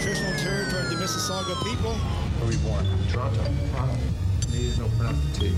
[0.00, 1.92] traditional territory of the Mississauga people.
[1.92, 2.86] Where were you born?
[3.10, 3.44] Toronto.
[3.72, 3.96] Toronto.
[4.48, 5.52] There's no pronounced T.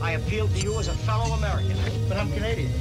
[0.00, 1.76] I appeal to you as a fellow American.
[2.08, 2.72] But I'm Canadian.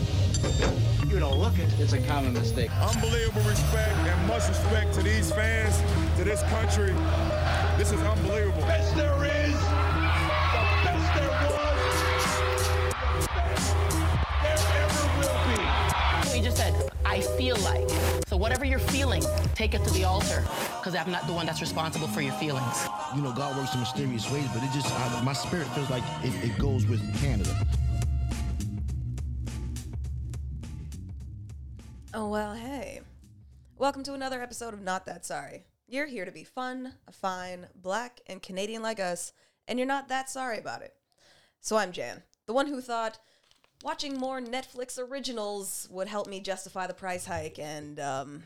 [1.08, 1.68] You don't look it.
[1.80, 2.72] It's a common mistake.
[2.80, 5.82] Unbelievable respect and much respect to these fans,
[6.18, 6.94] to this country.
[7.78, 8.62] This is unbelievable.
[8.62, 11.92] best there is, the best there was,
[13.20, 13.32] the
[14.44, 15.36] best there ever will
[16.24, 16.38] be.
[16.38, 18.19] We just said, I feel like.
[18.30, 19.24] So whatever you're feeling,
[19.56, 20.44] take it to the altar,
[20.78, 22.88] because I'm not the one that's responsible for your feelings.
[23.16, 26.04] you know, God works in mysterious ways, but it just, I, my spirit feels like
[26.22, 27.50] it, it goes with Canada.
[32.14, 33.02] Oh, well, hey.
[33.80, 35.64] Welcome to another episode of Not That Sorry.
[35.88, 39.34] You're here to be fun, fine, black, and Canadian like us,
[39.68, 40.94] and you're not that sorry about it.
[41.62, 43.18] So I'm Jan, the one who thought
[43.84, 48.44] watching more Netflix originals would help me justify the price hike, and um,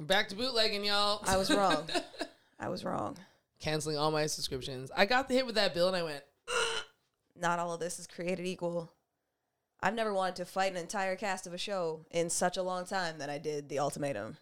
[0.00, 1.22] back to bootlegging, y'all.
[1.26, 1.88] I was wrong.
[2.60, 3.16] I was wrong.
[3.60, 4.90] Canceling all my subscriptions.
[4.96, 6.22] I got the hit with that bill and I went,
[7.38, 8.92] Not all of this is created equal.
[9.82, 12.84] I've never wanted to fight an entire cast of a show in such a long
[12.84, 14.36] time that I did The Ultimatum.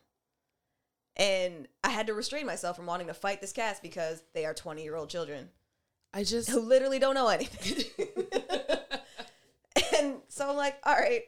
[1.17, 4.55] And I had to restrain myself from wanting to fight this cast because they are
[4.55, 5.49] 20 year old children
[6.13, 6.51] I just.
[6.51, 7.85] who literally don't know anything.
[10.41, 11.23] and so I'm like, all right,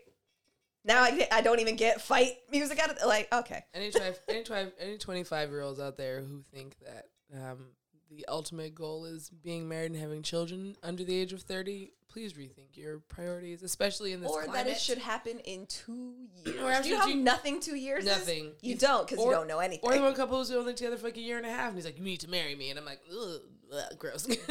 [0.84, 3.64] now I, I don't even get fight music out of Like, okay.
[3.74, 7.66] Any, twi- any, twi- any 25 year olds out there who think that um,
[8.10, 12.32] the ultimate goal is being married and having children under the age of 30, please
[12.32, 14.64] rethink your priorities, especially in this Or climate.
[14.64, 16.14] that it should happen in two
[16.44, 16.56] years.
[16.56, 18.04] Or Do after you know how nothing two years?
[18.04, 18.46] Nothing.
[18.62, 19.88] You You- don't because you don't know anything.
[19.88, 21.76] Or the one couple who's only together for like a year and a half, and
[21.76, 23.40] he's like, "You need to marry me," and I'm like, "Ugh,
[23.72, 24.26] ugh, gross."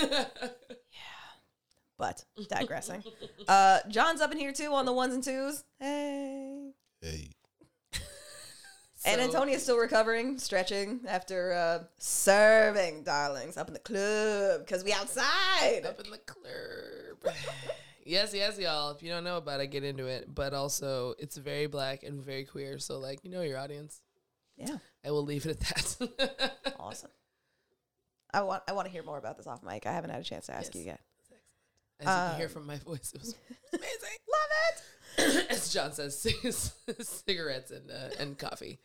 [1.99, 3.03] but digressing.
[3.47, 5.63] uh, John's up in here too on the ones and twos.
[5.79, 6.71] Hey.
[7.01, 7.29] Hey.
[9.05, 14.83] And So- Antonia's still recovering, stretching after uh, serving darlings up in the club because
[14.83, 15.85] we outside.
[15.85, 17.33] up in the club.
[18.05, 18.91] yes, yes, y'all.
[18.91, 20.33] If you don't know about it, get into it.
[20.35, 22.77] But also, it's very black and very queer.
[22.77, 24.01] So, like, you know your audience.
[24.57, 26.51] Yeah, I will leave it at that.
[26.77, 27.11] awesome.
[28.33, 29.85] I want I want to hear more about this off mic.
[29.85, 30.81] I haven't had a chance to ask Yes.
[30.83, 30.99] you yet.
[31.99, 33.35] As you can Um, hear from my voice, it was
[33.73, 34.17] amazing.
[34.31, 35.47] Love it.
[35.51, 36.17] As John says,
[37.01, 38.79] cigarettes and uh, and coffee.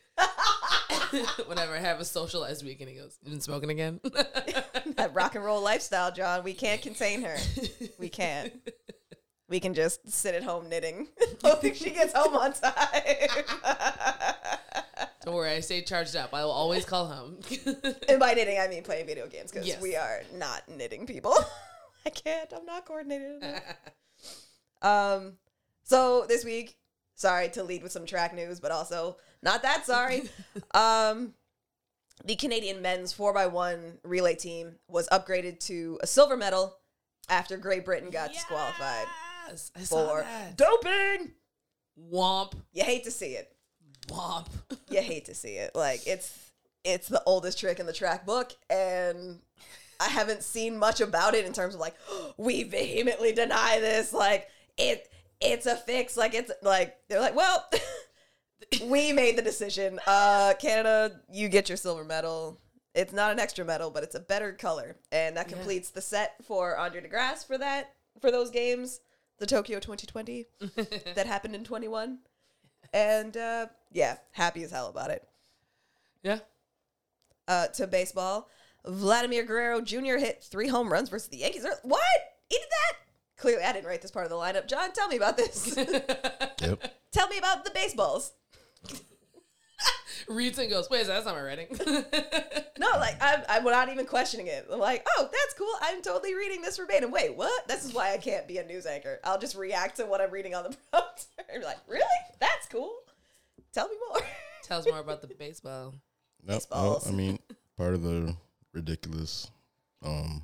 [1.47, 5.45] Whenever I have a socialized weekend, he goes, "You been smoking again?" that rock and
[5.45, 6.43] roll lifestyle, John.
[6.43, 7.37] We can't contain her.
[7.99, 8.53] We can't.
[9.49, 11.09] We can just sit at home knitting.
[11.45, 12.73] Hoping she gets home on time.
[15.25, 16.35] Don't worry, I stay charged up.
[16.35, 17.39] I will always call home.
[18.09, 19.81] and by knitting, I mean playing video games because Yes.
[19.81, 21.35] we are not knitting people.
[22.07, 22.53] I can't.
[22.55, 23.63] I'm not coordinated enough.
[24.83, 25.33] um.
[25.85, 26.77] So this week,
[27.15, 30.23] sorry to lead with some track news, but also not that sorry.
[30.75, 31.35] um,
[32.25, 36.77] the Canadian men's 4x1 relay team was upgraded to a silver medal
[37.29, 39.07] after Great Britain got disqualified
[39.49, 40.57] Yes, I saw for that.
[40.57, 41.33] doping.
[42.11, 43.55] Womp, You hate to see it.
[44.09, 44.47] womp.
[44.91, 45.73] you hate to see it.
[45.75, 46.51] Like it's
[46.83, 49.41] it's the oldest trick in the track book, and
[50.01, 51.95] I haven't seen much about it in terms of like
[52.37, 54.13] we vehemently deny this.
[54.13, 55.09] Like it
[55.41, 56.17] it's a fix.
[56.17, 57.69] Like it's like they're like, well,
[58.87, 60.01] we made the decision.
[60.07, 62.61] Uh, Canada, you get your silver medal.
[62.95, 65.57] It's not an extra medal, but it's a better color, and that Yeah.
[65.57, 69.01] completes the set for Andre De Grasse for that for those games,
[69.39, 70.47] the Tokyo 2020
[71.17, 72.19] that happened in 21.
[72.93, 75.27] And uh, yeah, happy as hell about it.
[76.23, 76.39] Yeah.
[77.49, 78.49] Uh, to baseball,
[78.87, 80.17] Vladimir Guerrero Jr.
[80.19, 81.65] hit three home runs versus the Yankees.
[81.65, 82.01] early- What?
[82.49, 82.97] He did that?
[83.37, 84.69] Clearly, I didn't write this part of the lineup.
[84.69, 85.77] John, tell me about this.
[86.61, 86.95] Yep.
[87.13, 88.33] tell me about the baseballs.
[90.29, 91.67] Reads and goes, wait, that's not my writing.
[92.77, 94.67] No, like I'm, I'm not even questioning it.
[94.71, 95.73] I'm like, oh, that's cool.
[95.81, 97.13] I'm totally reading this verbatim.
[97.13, 97.69] Wait, what?
[97.69, 99.21] This is why I can't be a news anchor.
[99.23, 101.23] I'll just react to what I'm reading on the prompter.
[101.49, 102.03] and be like, really?
[102.41, 102.93] That's cool.
[103.73, 104.21] Tell me more.
[104.65, 105.95] Tell us more about the baseball.
[106.45, 106.63] Nope.
[106.73, 107.09] Oh, well, Baseballs.
[107.09, 107.39] I mean,
[107.77, 108.35] part of the
[108.75, 109.51] ridiculous
[110.05, 110.43] um,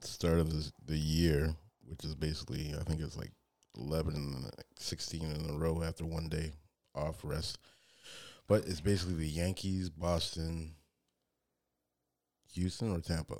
[0.00, 1.54] start of this, the year,
[1.86, 3.32] which is basically, I think it's like
[3.76, 6.52] 11 and 16 in a row after one day
[6.94, 7.58] off rest.
[8.48, 10.72] But it's basically the Yankees, Boston,
[12.54, 13.36] Houston, or Tampa.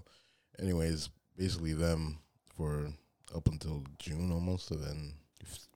[0.61, 2.19] Anyways, basically them
[2.57, 2.89] for
[3.35, 5.13] up until June almost, and then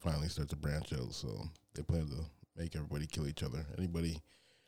[0.00, 1.14] finally start to branch out.
[1.14, 1.28] So
[1.75, 2.25] they plan to
[2.56, 3.64] make everybody kill each other.
[3.78, 4.20] Anybody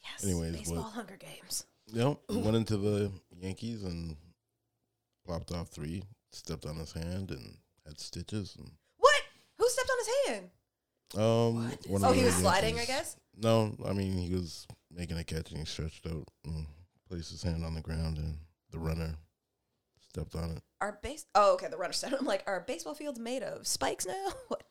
[0.05, 0.25] Yes.
[0.25, 1.65] Anyways, baseball what- Hunger Games.
[1.93, 2.19] Yep.
[2.31, 4.17] Went into the Yankees and
[5.27, 6.03] plopped off three,
[6.33, 9.23] stepped on his hand and had stitches and What?
[9.59, 10.51] Who stepped on his hand?
[11.17, 13.17] um one Oh, of he the was sliding, I guess.
[13.37, 16.67] No, I mean he was making a catch and he stretched out and
[17.09, 18.39] placed his hand on the ground and
[18.71, 19.15] the runner
[20.09, 20.63] stepped on it.
[20.81, 21.27] Our base?
[21.35, 21.69] Oh, okay.
[21.69, 24.65] The runner said, "I'm like, are baseball fields made of spikes now?" What?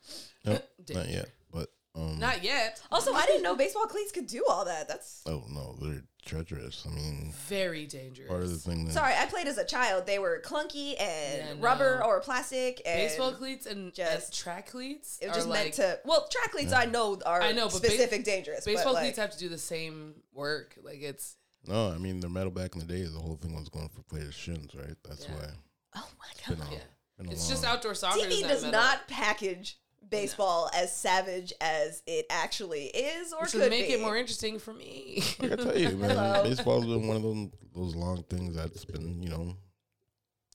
[0.45, 1.29] Nope, Did- not yet.
[1.51, 2.81] But um, Not yet.
[2.91, 4.87] Also, I didn't know baseball cleats could do all that.
[4.87, 6.85] That's oh no, they're treacherous.
[6.89, 8.27] I mean, Very dangerous.
[8.29, 9.13] part of the thing that sorry.
[9.17, 10.05] I played as a child.
[10.07, 12.05] They were clunky and Yeah, rubber no.
[12.07, 12.81] or plastic.
[12.85, 15.99] And Baseball cleats and, just- and track cleats It was just like meant to.
[16.05, 18.65] Well, track cleats I know are I know, but ba- specific dangerous.
[18.65, 20.75] baseball but like, cleats have to do the same work.
[20.83, 21.35] Like it's
[21.67, 23.03] no, I mean the metal back in the day.
[23.03, 24.95] The whole thing was going for players' shins, right?
[25.07, 25.35] That's Yeah.
[25.35, 25.47] why.
[25.95, 26.67] Oh my It's been god.
[26.69, 26.79] a, Yeah.
[27.17, 28.19] been a it's long, just outdoor soccer.
[28.19, 28.79] TV is does metal.
[28.81, 29.77] not package
[30.09, 33.93] baseball as savage as it actually is or Which could make be.
[33.93, 35.23] it more interesting for me.
[35.41, 39.21] I gotta tell you, man, baseball's been one of those those long things that's been,
[39.23, 39.55] you know,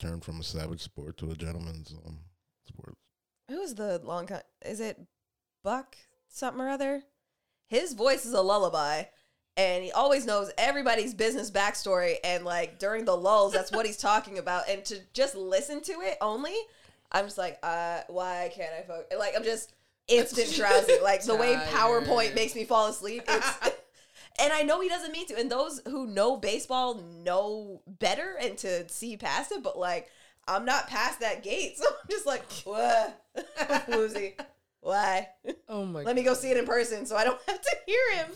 [0.01, 2.19] turned from a savage sport to a gentleman's um,
[2.65, 2.95] sport.
[3.49, 4.99] Who's the long con- Is it
[5.63, 5.97] Buck
[6.29, 7.03] something or other?
[7.67, 9.03] His voice is a lullaby,
[9.57, 12.15] and he always knows everybody's business backstory.
[12.23, 14.69] And like during the lulls, that's what he's talking about.
[14.69, 16.55] And to just listen to it only,
[17.11, 19.17] I'm just like, uh, why can't I focus?
[19.17, 19.73] Like I'm just
[20.07, 20.93] instant drowsy.
[21.03, 23.23] Like the way PowerPoint makes me fall asleep.
[23.27, 23.57] It's,
[24.39, 25.37] and I know he doesn't mean to.
[25.37, 29.63] And those who know baseball know better and to see past it.
[29.63, 30.09] But like,
[30.47, 33.21] I'm not past that gate, so I'm just like, what,
[33.87, 34.35] woozy,
[34.81, 35.27] why?
[35.67, 38.15] oh my Let me go see it in person so I don't have to hear
[38.15, 38.31] him.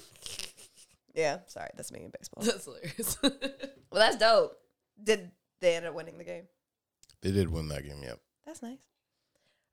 [1.16, 2.44] Yeah, sorry, that's me in baseball.
[2.44, 3.18] That's hilarious.
[3.22, 4.58] Well, that's dope.
[5.04, 5.30] Did
[5.62, 6.46] they end up winning the game?
[7.22, 8.20] They did win that game, yep.
[8.46, 8.80] That's nice.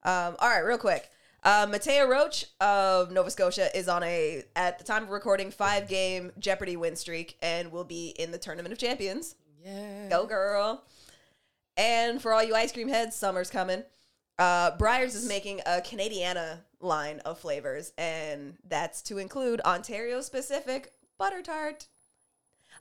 [0.02, 1.10] Um, all right, real quick.
[1.42, 5.88] Uh, Mattea Roach of Nova Scotia is on a, at the time of recording, five
[5.88, 9.36] game Jeopardy win streak and will be in the Tournament of Champions.
[9.64, 10.08] yeah.
[10.08, 10.84] Go, girl.
[11.76, 13.82] And for all you ice cream heads, summer's coming.
[14.38, 20.92] Uh, Breyers is making a Canadiana line of flavors, and that's to include Ontario specific
[21.18, 21.86] butter tart.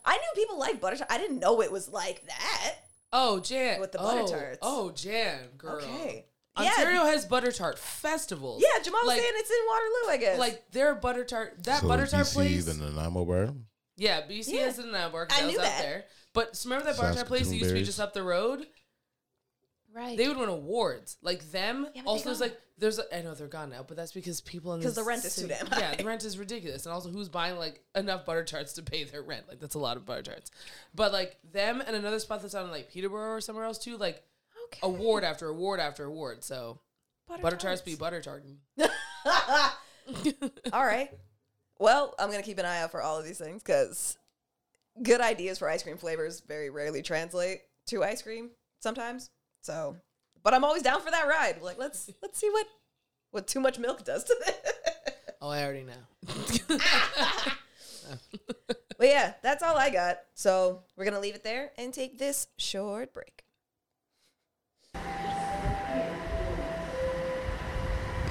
[0.06, 1.12] I knew people like butter tart.
[1.12, 2.76] I didn't know it was like that.
[3.12, 3.80] Oh, Jan.
[3.80, 4.58] With the butter oh, tarts.
[4.62, 5.78] Oh, Jan, girl.
[5.78, 6.26] Okay.
[6.58, 8.62] Ontario Yeah, has butter tart festivals.
[8.64, 8.82] yeah.
[8.84, 10.40] Jamal like, saying it's in Waterloo, I guess.
[10.40, 11.64] like their butter tart.
[11.64, 12.66] That so butter tart BC, place.
[12.66, 13.50] the Nanaimo bar.
[13.96, 14.68] yeah, BC Yeah.
[14.68, 15.18] is in Nanaimo.
[15.30, 15.82] I I was knew out that.
[15.82, 16.06] there.
[16.34, 18.66] But remember that butter tart place that used to be just up the road?
[19.94, 20.18] right.
[20.18, 21.18] They would win awards.
[21.22, 21.88] Like them.
[21.96, 23.00] Yeah, also, there's like there's.
[23.00, 25.26] A, I know they're gone now, but that's because people in 'Cause this the rent
[25.26, 28.44] is too damn Yeah, the rent is ridiculous, and also who's buying like enough butter
[28.44, 29.48] tarts to pay their rent?
[29.48, 30.52] Like that's a lot of butter tarts.
[30.96, 33.98] But like them and another spot that's on like Peterborough or somewhere else too.
[33.98, 34.24] Like
[34.66, 34.80] okay.
[34.84, 36.44] award after award after award.
[36.44, 36.80] So
[37.28, 38.58] butter, tarts be butter tarting.
[40.74, 41.10] all right.
[41.80, 44.18] Well, I'm gonna keep an eye out for all of these things because
[45.02, 48.50] good ideas for ice cream flavors very rarely translate to ice cream
[48.80, 49.30] sometimes.
[49.62, 49.96] So,
[50.44, 51.62] but I'm always down for that ride.
[51.62, 52.68] Like, let's let's see what
[53.32, 54.66] what too much milk does to it.
[55.42, 55.94] Oh, I already know.
[58.98, 60.18] but yeah, that's all I got.
[60.34, 63.46] So we're gonna leave it there and take this short break.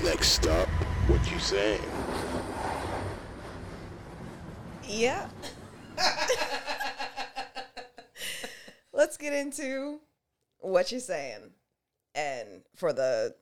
[0.05, 0.69] Next stop,
[1.09, 1.81] what you saying?
[4.87, 5.29] Yeah.
[8.93, 10.01] Let's get into
[10.59, 11.53] what you're saying.
[12.15, 13.35] And for the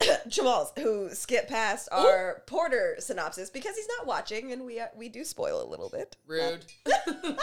[0.28, 5.08] Jamals who skip past our Porter synopsis because he's not watching and we uh, we
[5.08, 6.16] do spoil a little bit.
[6.26, 6.64] Rude.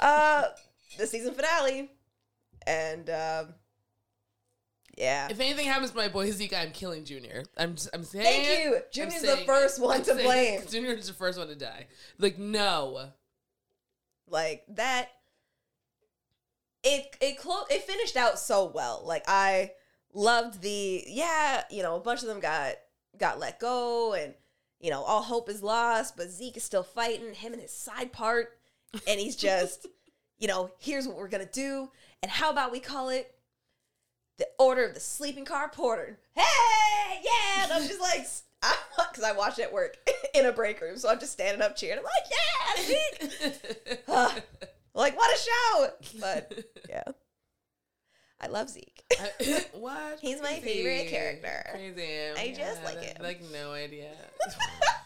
[0.00, 0.44] Uh
[0.98, 1.90] the season finale.
[2.66, 3.54] And um
[4.96, 5.28] yeah.
[5.30, 7.44] If anything happens to my boy Zeke, I'm killing Junior.
[7.56, 8.24] I'm I'm saying.
[8.24, 8.78] Thank you.
[8.92, 10.60] Junior's the saying first one I'm to blame.
[10.60, 10.68] it.
[10.70, 11.86] Junior is the first one to die.
[12.18, 13.10] Like no.
[14.28, 15.10] like that
[16.86, 19.02] it it clo- it finished out so well.
[19.04, 19.72] Like i
[20.14, 22.74] loved the yeah you know a bunch of them got
[23.18, 24.32] got let go and
[24.80, 28.12] you know all hope is lost but zeke is still fighting him and his side
[28.12, 28.58] part.
[29.06, 29.86] And he's just
[30.38, 31.90] you know here's what we're gonna do.
[32.22, 33.34] And how about we call it
[34.38, 36.18] the order of the sleeping car porter?
[36.34, 37.20] Hey!
[37.22, 37.64] Yeah!
[37.64, 38.26] And i'm just like
[39.10, 39.96] because I watched it at work
[40.34, 41.98] in a break room, so I'm just standing up cheering.
[41.98, 44.00] I'm like, yeah, Zeke!
[44.08, 44.34] Ah.
[44.96, 45.88] Like, what a show!
[46.20, 47.02] But yeah,
[48.40, 49.02] I love Zeke.
[49.12, 50.18] I- what?
[50.20, 50.82] He's my Crazy.
[50.82, 51.66] favorite character.
[51.72, 52.30] Crazy.
[52.36, 53.16] I just like it.
[53.18, 53.22] Him.
[53.22, 54.10] Like no idea.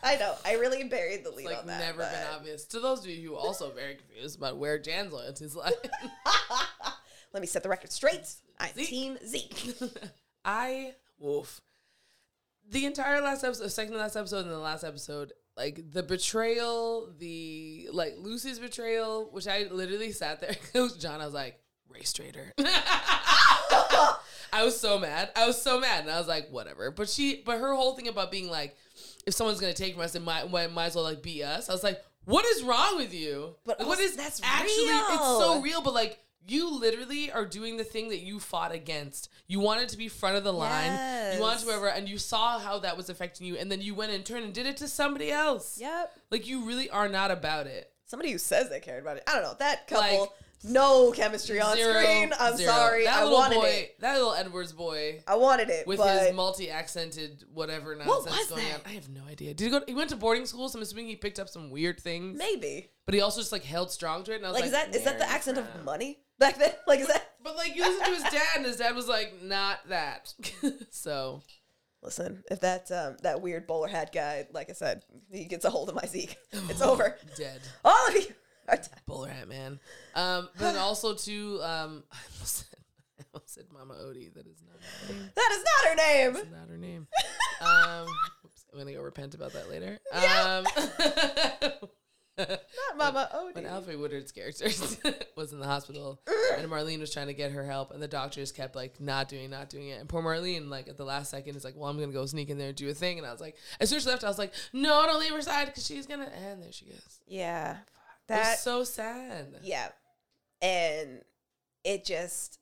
[0.03, 0.35] I know.
[0.47, 1.81] I really buried the lead It's like on that.
[1.81, 4.79] never but- been obvious to those of you who are also very confused about where
[4.79, 5.73] Jan's loyalties lie.
[7.33, 8.27] Let me set the record straight.
[8.59, 8.89] I'm Zeke.
[8.89, 9.75] Team Zeke.
[10.45, 11.61] I woof.
[12.69, 17.11] The entire last episode, second to last episode, and the last episode, like the betrayal,
[17.19, 20.57] the like Lucy's betrayal, which I literally sat there.
[20.75, 21.21] It was John.
[21.21, 22.55] I was like, race traitor.
[24.53, 25.31] I was so mad.
[25.37, 26.91] I was so mad, and I was like, whatever.
[26.91, 28.75] But she, but her whole thing about being like,
[29.27, 31.69] if someone's gonna take from us, it might, might, might as well like be us.
[31.69, 33.55] I was like, what is wrong with you?
[33.67, 34.73] But Like, oh, what is that's actually?
[34.73, 35.63] It's so real.
[35.63, 39.29] real, but like you literally are doing the thing that you fought against.
[39.47, 40.91] You wanted to be front of the line.
[40.91, 40.99] You
[41.39, 41.67] wanted to Yes.
[41.67, 44.45] whatever, and you saw how that was affecting you, and then you went and turned
[44.45, 45.79] and did it to somebody else.
[45.79, 46.13] Yep.
[46.31, 47.93] Like you really are not about it.
[48.07, 49.23] Somebody who says they cared about it.
[49.29, 49.55] I don't know.
[49.61, 50.31] That couple, Like,
[50.65, 52.33] no chemistry on Zero, screen.
[52.39, 52.71] I'm zero.
[52.73, 53.05] sorry.
[53.05, 54.01] That I little wanted boy, it.
[54.01, 55.23] that little Edwards boy.
[55.27, 55.87] I wanted it.
[55.87, 58.75] with his multi-accented whatever nonsense was going that?
[58.75, 58.81] on.
[58.87, 59.55] I have no idea.
[59.55, 59.83] Did he go?
[59.87, 62.37] He went to boarding school, so I'm assuming he picked up some weird things.
[62.39, 62.91] maybe.
[63.07, 64.37] But he also just like held strong to it.
[64.37, 66.59] And I was Like, like, is that is that the you accent of money back
[66.59, 66.73] then?
[66.87, 67.30] Like is that?
[67.43, 70.35] But like you listen to his dad, and his dad was like, not that.
[70.91, 71.43] so
[72.03, 75.71] Listen, if that um, that weird bowler hat guy, like I said, he gets a
[75.71, 77.17] hold of my Zeke, it's over.
[77.37, 77.61] dead.
[77.85, 78.27] All of you
[78.69, 78.89] are dead.
[79.05, 79.79] Bowler hat man.
[80.15, 82.79] Um, but also too, um, I almost said,
[83.21, 84.33] I almost said Mama Odie.
[84.33, 85.31] That is not her name.
[85.37, 86.33] That is not her name.
[86.33, 87.07] That's not her name.
[87.61, 88.07] Um,
[88.47, 89.99] oops, I'm gonna go repent about that later.
[90.15, 90.65] Um,
[92.49, 93.69] Not Mama when Odie.
[93.69, 94.67] Alfre Woodard's character
[95.37, 96.21] was in the hospital
[96.59, 99.51] and Marlene was trying to get her help and the doctors kept like not doing
[99.51, 100.01] not doing it.
[100.01, 102.51] And poor Marlene like at the last second is like well I'm gonna go sneak
[102.51, 104.25] in there and do a thing and I was like as soon as she left
[104.25, 107.21] I was like no don't leave her side because she's gonna and there she goes.
[107.27, 107.77] Yeah,
[108.27, 109.59] That's so sad.
[109.63, 109.89] Yeah,
[110.63, 111.21] and
[111.85, 112.59] it just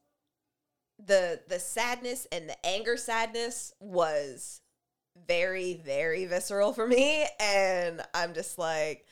[1.04, 4.60] the the sadness and the anger sadness was
[5.26, 9.04] very very visceral for me, and I'm just like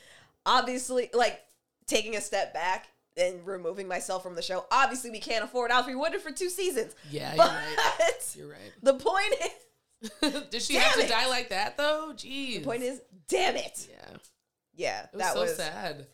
[0.47, 1.43] obviously like
[1.87, 2.87] taking a step back
[3.19, 4.65] and removing myself from the show.
[4.71, 6.95] Obviously, we can't afford Alfre Woodard for two seasons.
[7.11, 9.35] yeah you're right you're right the point
[10.31, 11.09] is, did she have to it.
[11.09, 13.88] die like that though jeez the point is, damn it.
[13.91, 14.17] yeah
[14.75, 16.07] Yeah, It was that so was sad.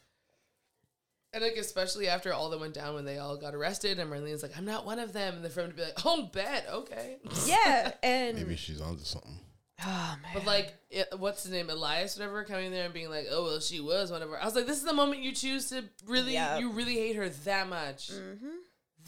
[1.35, 4.43] And like especially after all that went down when they all got arrested and Marlene's
[4.43, 7.17] like, I'm not one of them and the friend would be like, Oh bet, okay.
[7.47, 9.39] yeah, and Maybe she's onto something.
[9.85, 11.71] Oh man, But like it, what's his name?
[11.71, 14.39] Elias, whatever, coming there and being like, Oh well she was, whatever.
[14.41, 16.59] I was like, This is the moment you choose to really Yeah.
[16.59, 18.11] you really hate her that much.
[18.11, 18.49] mm-hmm.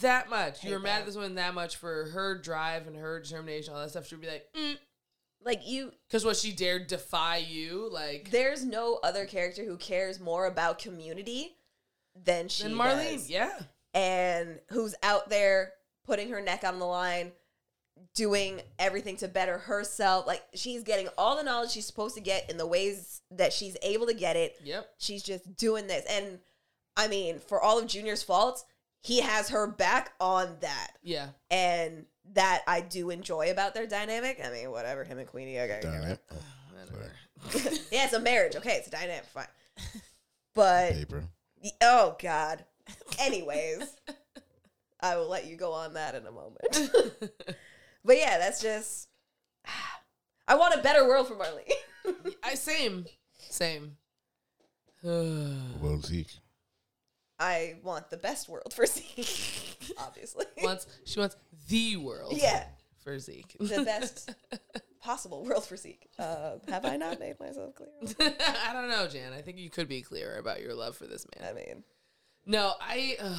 [0.01, 0.65] That much.
[0.65, 1.01] You were mad that.
[1.01, 4.09] at this woman that much for her drive and her determination, all that stuff.
[4.09, 4.77] She'd be like, mm.
[5.45, 10.19] like you Cause what she dared defy you, like there's no other character who cares
[10.19, 11.55] more about community
[12.25, 13.31] than she and Marlene, does.
[13.31, 13.57] yeah.
[13.95, 15.73] and who's out there
[16.05, 17.31] putting her neck on the line
[18.15, 22.49] doing everything to better herself like she's getting all the knowledge she's supposed to get
[22.51, 24.89] in the ways that she's able to get it Yep.
[24.99, 26.39] she's just doing this and
[26.97, 28.65] i mean for all of junior's faults
[29.03, 31.29] he has her back on that Yeah.
[31.51, 35.81] and that i do enjoy about their dynamic i mean whatever him and queenie okay
[35.83, 36.19] Dynamite.
[36.33, 37.51] Oh,
[37.91, 39.47] yeah it's a marriage okay it's a dynamic fine
[40.55, 41.25] but paper.
[41.81, 42.65] Oh God.
[43.19, 43.97] Anyways,
[45.01, 47.17] I will let you go on that in a moment.
[48.05, 49.09] but yeah, that's just.
[50.49, 51.65] I want a better world for Marley.
[52.45, 53.07] I same.
[53.51, 53.97] Same.
[55.03, 56.33] Well, Zeke.
[57.39, 60.47] I want the best world for Zeke, obviously.
[60.63, 61.37] wants she wants
[61.69, 62.35] the world.
[62.37, 62.65] Yeah,
[63.03, 63.57] For Zeke.
[63.59, 64.31] the best
[65.03, 66.09] possible world for Zeke.
[66.19, 67.91] Uh, have I not made myself clear?
[68.41, 69.33] I don't know, Jan.
[69.35, 71.51] I think you could be clearer about your love for this man.
[71.51, 71.85] I mean,
[72.47, 73.17] No, I.
[73.21, 73.37] Uh,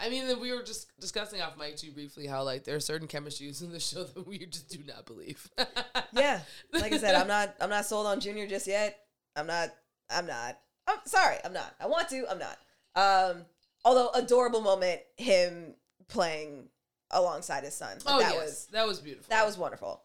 [0.00, 3.06] I mean, we were just discussing off mic too briefly how like there are certain
[3.06, 5.48] chemistries in the show that we just do not believe.
[6.12, 6.40] yeah.
[6.72, 7.54] Like I said, I'm not.
[7.60, 8.98] I'm not sold on Junior just yet.
[9.36, 9.70] I'm not.
[10.08, 10.58] I'm not.
[10.86, 11.36] I'm sorry.
[11.44, 11.74] I'm not.
[11.80, 12.26] I want to.
[12.30, 12.58] I'm not.
[12.96, 13.44] Um.
[13.84, 15.74] Although adorable moment, him
[16.08, 16.68] playing
[17.10, 17.96] alongside his son.
[18.04, 19.26] Like, oh that yes, was that was beautiful.
[19.30, 20.02] that was wonderful.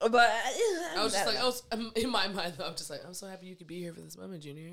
[0.00, 2.66] But uh, I was just like, I was um, in my mind though.
[2.66, 4.72] I'm just like, I'm so happy you could be here for this moment, Junior.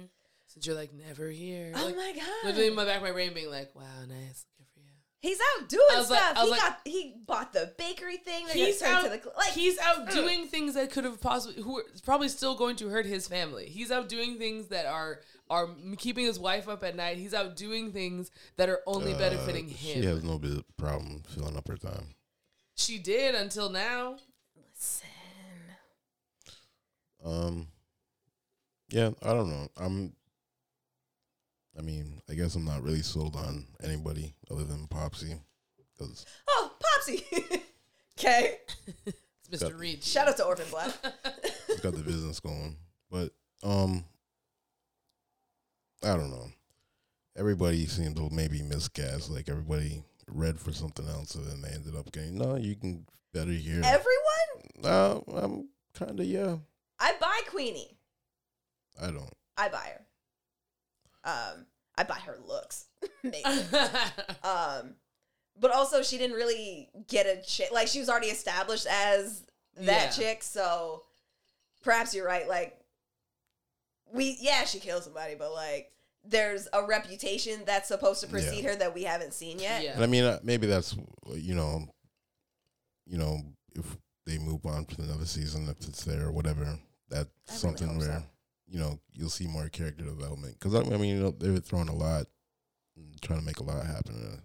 [0.54, 1.72] Since you're like never here.
[1.76, 4.46] oh Like, my god, Literally in my back of my brain being like, wow, nice,
[4.58, 4.90] good for you.
[5.22, 6.44] he's out doing I was like- stuff.
[6.44, 8.48] He like- got he bought the bakery thing.
[8.52, 9.04] He's out.
[9.04, 10.14] to the, like he's out mm.
[10.14, 13.68] doing things that could have possibly, who are probably still going to hurt his family.
[13.68, 17.18] He's out doing things that are are keeping his wife up at night.
[17.18, 20.02] He's out doing things that are only benefiting Uh, him.
[20.02, 20.40] She has no
[20.78, 22.16] problem filling up her time.
[22.76, 24.18] She did until now.
[24.56, 25.08] Listen.
[27.24, 27.68] Um,
[28.90, 29.68] yeah, I don't know.
[29.78, 30.14] I'm.
[31.78, 35.36] I mean, I guess I'm not really sold on anybody other than Popsy,
[35.98, 37.24] because Oh, Popsy.
[38.20, 38.58] okay.
[39.06, 39.70] It's Mr.
[39.72, 40.04] Got- Reed.
[40.04, 40.92] Shout out to Orphan Black.
[41.68, 42.76] he's got the business going.
[43.10, 43.32] But
[43.64, 44.04] um,
[46.04, 46.48] I don't know.
[47.38, 49.30] Everybody seemed to maybe miscast.
[49.30, 52.56] Like everybody read for something else, and then they ended up getting no.
[52.56, 53.82] You can better here.
[53.84, 56.58] Everyone, No, I'm kind of yeah.
[57.00, 57.98] I buy Queenie.
[59.02, 59.34] I don't.
[59.58, 60.06] I buy her.
[61.24, 61.66] Um,
[61.98, 62.86] I buy her looks,
[63.24, 63.44] maybe.
[64.44, 64.96] um,
[65.60, 67.70] but also she didn't really get a chick.
[67.72, 69.44] Like she was already established as
[69.78, 70.10] that Yeah.
[70.10, 71.04] chick, so
[71.84, 72.48] perhaps you're right.
[72.48, 72.78] Like
[74.14, 75.92] we yeah she killed somebody, but like
[76.24, 79.84] there's a reputation that's supposed to precede her that we haven't seen yet.
[79.84, 79.94] Yeah.
[79.94, 80.96] And I mean, uh, maybe that's
[81.34, 81.88] you know,
[83.08, 83.40] you know,
[83.74, 86.78] if they move on to another season, if it's there or whatever,
[87.10, 88.24] that's I really something hope where so.
[88.72, 90.58] You know you'll see more character development.
[90.58, 92.26] Because I mean, you know, they were throwing a lot,
[93.22, 94.42] trying to make a lot happen in a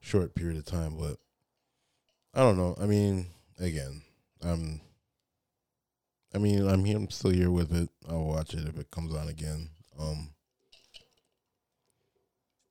[0.00, 0.96] short period of time.
[0.96, 1.16] But
[2.32, 2.76] I don't know.
[2.80, 3.26] I mean,
[3.58, 4.02] again,
[4.42, 4.80] I'm.
[6.34, 6.96] I mean, I'm here.
[6.96, 7.90] I'm still here with it.
[8.08, 9.68] I'll watch it if it comes on again.
[9.98, 10.30] Um,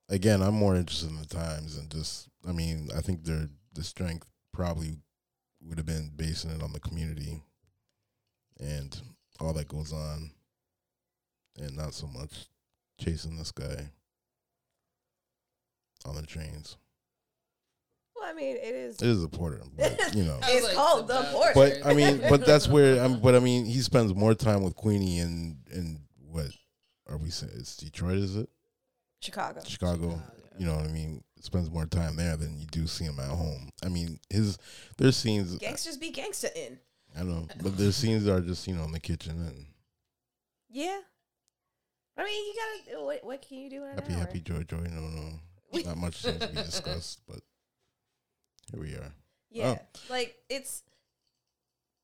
[0.09, 2.29] again, I'm more interested in the times and just.
[2.47, 4.95] I mean, I think their the strength probably
[5.61, 7.43] would have been basing it on the community
[8.59, 8.99] and
[9.39, 10.31] all that goes on,
[11.59, 12.47] and not so much
[12.99, 13.89] chasing this guy
[16.05, 16.77] on the trains.
[18.15, 19.01] Well, I mean, it is.
[19.01, 20.39] It is a porter, but you know.
[20.43, 21.53] It's like, called the porter.
[21.55, 23.19] But I mean, but that's where I'm.
[23.19, 26.47] But I mean, he spends more time with Queenie and and what
[27.09, 27.53] are we saying?
[27.55, 28.49] It's Detroit, is it?
[29.21, 29.61] Chicago.
[29.65, 30.21] Chicago.
[30.57, 31.23] You know what I mean?
[31.39, 33.69] Spends more time there than you do see him at home.
[33.83, 34.57] I mean, his
[34.97, 35.57] there's scenes.
[35.57, 36.77] Gangsters be gangster in.
[37.17, 39.65] I know, but their scenes are just you know in the kitchen and
[40.69, 40.99] Yeah.
[42.17, 42.53] I mean, you
[42.91, 43.03] gotta.
[43.05, 44.19] What, what can you do in an happy, hour?
[44.19, 44.77] happy, joy, joy.
[44.91, 45.39] No, no,
[45.85, 47.39] not much seems to be discussed, but
[48.71, 49.11] here we are.
[49.49, 49.99] Yeah, Oh.
[50.09, 50.83] like it's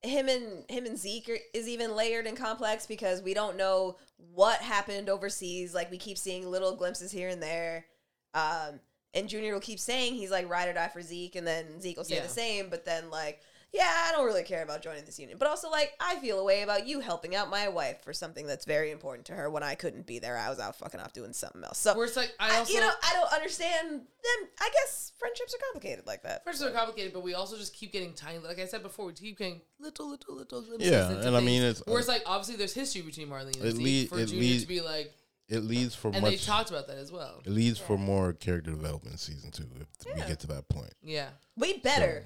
[0.03, 3.97] him and him and Zeke are, is even layered and complex because we don't know
[4.33, 5.73] what happened overseas.
[5.73, 7.85] Like we keep seeing little glimpses here and there.
[8.33, 8.79] Um,
[9.13, 11.97] and Junior will keep saying he's like ride or die for Zeke, and then Zeke
[11.97, 12.23] will say Yeah.
[12.23, 12.69] the same.
[12.69, 13.41] But then like,
[13.73, 15.37] yeah, I don't really care about joining this union.
[15.37, 18.47] But also like, I feel a way about you helping out my wife for something
[18.47, 20.37] that's very important to her when I couldn't be there.
[20.37, 21.77] I was out fucking off doing something else.
[21.77, 24.49] So Where it's like I I- also you know, I don't understand them.
[24.59, 26.43] I guess friendships are complicated like that.
[26.45, 28.39] First, they're complicated, but we also just keep getting tiny.
[28.39, 30.89] Like I said before, we keep getting little, little, little glimpses.
[30.89, 33.55] Yeah, into and I mean, it's- uh, where it's like obviously there's history between Marlene
[33.57, 35.13] and It Zeke lead- for it Junior lead- to be like,
[35.49, 36.45] It leads for and they much.
[36.45, 37.41] talked about that as well.
[37.45, 40.93] It leads for more character development in season two if we get to that point.
[41.01, 42.25] Yeah, We better.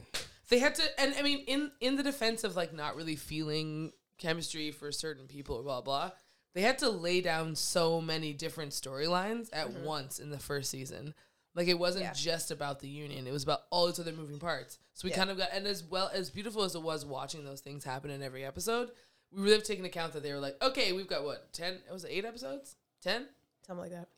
[0.52, 3.94] They had to, and I mean, in in the defense of like not really feeling
[4.18, 6.12] chemistry for certain people, blah blah.
[6.54, 9.86] They had to lay down so many different storylines at mm-hmm.
[9.86, 11.14] once in the first season.
[11.56, 12.14] Like it wasn't Yeah.
[12.14, 14.78] just about the union; it was about all its other moving parts.
[14.94, 15.18] So we Yeah.
[15.18, 18.12] kind of got, and as well as beautiful as it was watching those things happen
[18.12, 18.92] in every episode,
[19.32, 21.76] we really have taken account that they were like, okay, we've got what ten?
[21.76, 23.28] It was eight episodes, ten,
[23.66, 24.10] Something like that.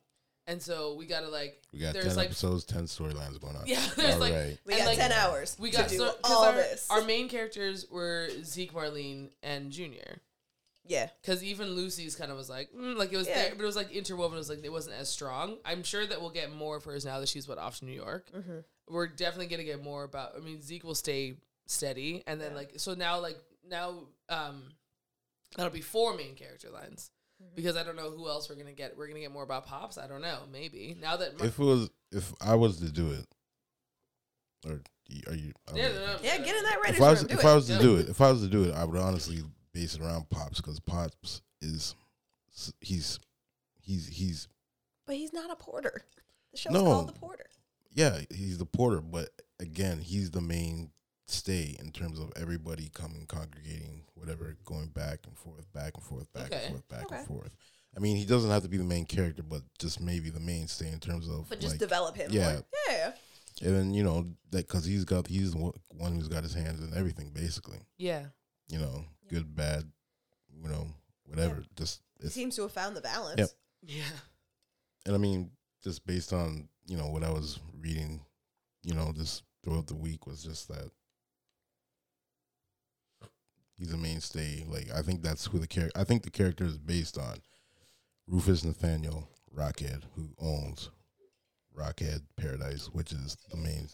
[0.48, 3.56] And so we got to like, We got there's ten like episodes, ten storylines going
[3.56, 3.64] on.
[3.66, 4.58] yeah, there's like Alright.
[4.66, 6.88] We got like, 10 hours We got to got do all our, this.
[6.90, 10.22] Our main characters were Zeke, Marlene, and Junior.
[10.86, 11.08] Yeah.
[11.22, 13.36] Because even Lucy's kind of was like, mm, like it was Yeah.
[13.36, 14.36] there, but it was like interwoven.
[14.36, 15.58] It was like it wasn't as strong.
[15.64, 17.94] I'm sure that we'll get more of hers now that she's what off to New
[17.94, 18.30] York.
[18.36, 18.60] Mm-hmm.
[18.90, 20.34] We're definitely gonna get more about.
[20.36, 23.38] I mean, Zeke will stay steady, and then like so now like
[23.70, 24.64] now um
[25.56, 27.12] that'll be four main character lines
[27.44, 27.56] Mm-hmm.
[27.56, 28.98] because I don't know who else we're gonna get.
[28.98, 29.98] We're gonna get more about Pops.
[29.98, 30.40] I don't know.
[30.52, 33.26] Maybe now that Mar- If it was, if I was to do it,
[34.66, 34.82] or
[35.28, 35.52] are you?
[35.76, 35.94] Yeah, know.
[35.94, 37.28] no, no, Yeah, no, get in that writer's if I was, room.
[37.28, 37.46] Do if.
[37.46, 39.40] I was to do it, if I was to do it, I would honestly
[39.74, 41.96] base it around Pops because Pops is
[42.82, 43.20] he's
[43.82, 44.48] he's he's
[45.06, 46.02] but he's not a porter.
[46.52, 46.84] The show's No.
[46.84, 47.46] called The Porter.
[47.94, 49.30] yeah he's the porter, but
[49.60, 50.92] again he's the main
[51.34, 56.32] stay in terms of everybody coming congregating whatever going back and forth back and forth
[56.34, 56.62] back Okay.
[56.66, 57.16] and forth back Okay.
[57.18, 57.56] and forth.
[57.96, 60.92] I mean he doesn't have to be the main character, but just maybe the mainstay
[60.92, 62.54] in terms of But just like, develop him yeah.
[62.54, 62.64] more.
[62.90, 63.14] Yeah.
[63.62, 66.80] and then you know that because he's got he's one- one who's got his hands
[66.82, 67.80] in everything basically.
[67.98, 68.28] Yeah.
[68.70, 69.92] You know, good bad,
[70.62, 70.88] you know,
[71.26, 71.64] whatever.
[71.76, 73.40] Just He seems to have found the balance.
[73.40, 73.50] Yep.
[73.86, 74.20] Yeah.
[75.06, 75.52] and I mean,
[75.84, 78.26] just based on you know what I was reading,
[78.84, 80.90] you know, this throughout the week was just that
[83.78, 84.66] he's a mainstay.
[84.68, 86.00] Like I think that's who the character.
[86.00, 87.38] I think the character is based on
[88.28, 90.90] Rufus Nathaniel Rockhead, who owns
[91.78, 93.88] Rockhead Paradise, which is the main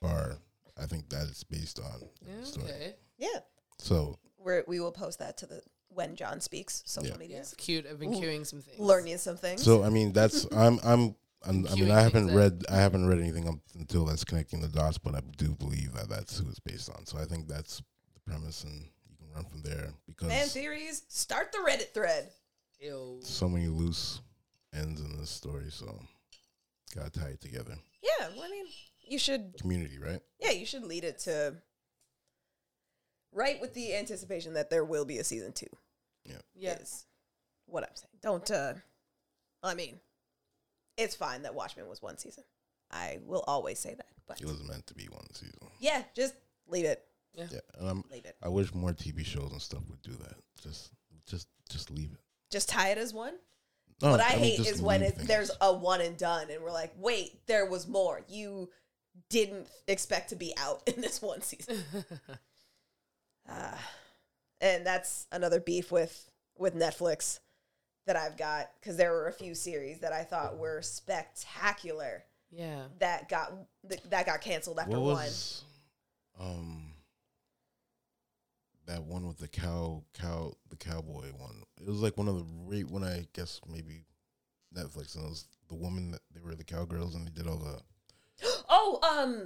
[0.00, 0.38] bar.
[0.80, 2.66] I think that is based on in the story.
[2.70, 2.94] Okay.
[3.18, 3.38] Yeah.
[3.78, 7.26] So We're, we will post that to the When John Speaks social Yeah.
[7.28, 7.86] Yeah, it's cute.
[7.90, 8.20] I've been Ooh.
[8.20, 8.78] queuing some things.
[8.78, 9.62] Learning some things.
[9.62, 11.14] So I mean, that's I'm I'm.
[11.44, 12.36] I'm I mean, Queuing I haven't things up.
[12.36, 15.92] read I haven't read anything up until that's connecting the dots, but I do believe
[15.92, 17.06] that that's who it's based on.
[17.06, 17.76] So I think that's
[18.14, 18.90] the premise, and you can
[19.36, 22.30] run from there because Fan theories, start the Reddit thread.
[22.80, 23.20] Ew.
[23.22, 24.20] so many loose
[24.74, 25.66] ends in this story.
[25.70, 25.98] So
[26.94, 27.74] gotta tie it together.
[28.02, 28.66] Yeah, well, I mean,
[29.08, 30.20] you should, Community, right?
[30.40, 31.54] yeah, you should lead it to
[33.32, 35.66] right with the anticipation that there will be a season two.
[36.54, 36.72] Yeah.
[36.80, 37.06] Is
[37.66, 38.10] what I'm saying.
[38.22, 38.74] Don't, uh,
[39.62, 40.00] I mean,
[40.96, 42.44] it's fine that Watchmen was one season.
[42.90, 44.06] I will always say that.
[44.26, 45.58] But It was meant to be one season.
[45.78, 46.34] yeah, just
[46.68, 47.05] leave it.
[47.36, 48.04] Yeah, and I'm.
[48.10, 48.36] Leave it.
[48.42, 50.34] I wish more TV shows and stuff would do that.
[50.62, 50.90] Just,
[51.28, 52.20] just, just leave it.
[52.50, 53.34] just tie it as one.
[54.02, 56.70] No, what I, mean, hate is when it, there's a one and done, and we're
[56.72, 58.22] like, wait, there was more.
[58.28, 58.70] You
[59.30, 61.78] didn't expect to be out in this one season.
[63.48, 63.78] Ah.
[64.60, 67.38] and that's another beef with with Netflix
[68.06, 72.86] that I've got because there were a few series that I thought were spectacular Yeah.
[72.98, 73.52] that got
[74.10, 75.28] that got canceled after what one.
[76.40, 76.82] um
[78.86, 81.62] that one with the cow cow the cowboy one?
[81.80, 84.04] It was like one of the right when I guess maybe
[84.76, 87.56] Netflix and it was the woman that they were the cowgirls and they did all
[87.58, 87.80] the
[88.68, 89.44] Oh, um,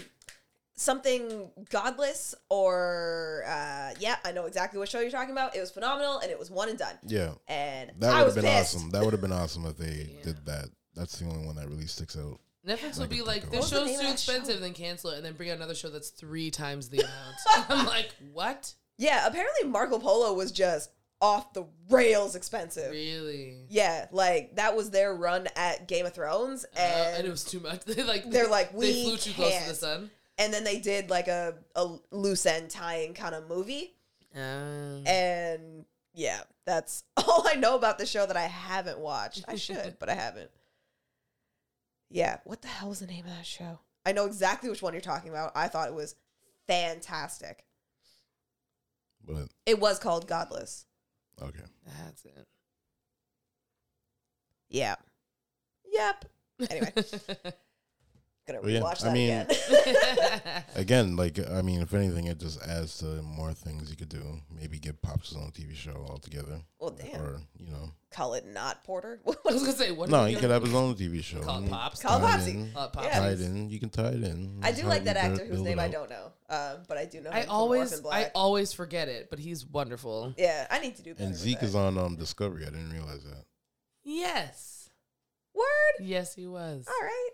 [0.76, 5.54] something godless or uh, yeah, I know exactly what show you're talking about.
[5.56, 6.94] It was phenomenal and it was one and done.
[7.06, 7.32] yeah.
[7.48, 8.76] And That would have been pissed.
[8.76, 8.90] awesome.
[8.90, 10.66] That would have been awesome if they did that.
[10.94, 12.40] That's the only one that really sticks out.
[12.66, 13.60] Netflix will be like, this one.
[13.60, 14.12] What show's too of that show?
[14.12, 17.68] expensive, then cancel it, and then bring out another show that's three times the amount.
[17.70, 18.74] I'm like, what?
[19.00, 20.90] Yeah, apparently Marco Polo was just
[21.22, 22.90] off the rails expensive.
[22.92, 23.56] Really?
[23.70, 27.42] Yeah, like that was their run at Game of Thrones, Uh, and, and it was
[27.44, 27.80] too much.
[27.86, 30.10] They like they're like, they "We flew too close to the sun.
[30.38, 33.94] and then they did like a, a loose end tying kind of movie,
[34.36, 39.44] Uh, and yeah, that's all I know about the show that I haven't watched.
[39.48, 40.50] I should, but I haven't.
[42.10, 43.78] Yeah, what the hell was the name of that show?
[44.04, 45.52] I know exactly which one you're talking about.
[45.54, 46.16] I thought it was
[46.66, 47.64] fantastic.
[49.26, 50.86] But It was called Godless.
[51.40, 51.64] okay.
[51.86, 52.46] that's it.
[54.68, 54.96] Yeah.
[55.92, 56.24] Yep.
[56.70, 56.92] Anyway,
[58.52, 60.64] gonna Well, yeah, rewatch I mean- again.
[60.76, 64.22] Again, like I mean, if anything, it just adds to more things you could do.
[64.54, 66.60] Maybe get Pops on TV show altogether.
[66.78, 67.20] Well, damn.
[67.20, 69.20] Or you know, Call it not Porter.
[69.26, 70.08] I was gonna say, what?
[70.08, 71.40] no, are he could have his own TV show.
[71.40, 72.00] Call it Pops?
[72.02, 72.50] Call it tie Popsy.
[72.52, 72.98] in- Pops.
[73.04, 73.18] Yeah.
[73.20, 73.70] Tie it in.
[73.70, 74.60] You can tie it in.
[74.62, 77.30] I do like that actor whose name I don't know, uh, but I do know.
[77.30, 80.34] I him from always, I always forget it, but he's wonderful.
[80.38, 81.26] yeah, I need to do better.
[81.26, 82.62] And Zeke is on um Discovery.
[82.62, 83.44] I didn't realize that.
[84.04, 84.90] Yes,
[85.54, 85.64] word.
[86.06, 86.86] yes, he was.
[86.88, 87.30] All right,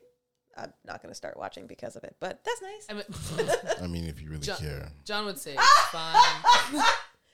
[0.56, 2.86] I'm not gonna start watching because of it, but that's nice.
[2.88, 3.48] I mean,
[3.82, 4.88] I mean, if you really John- care.
[5.04, 6.82] John would say it's fine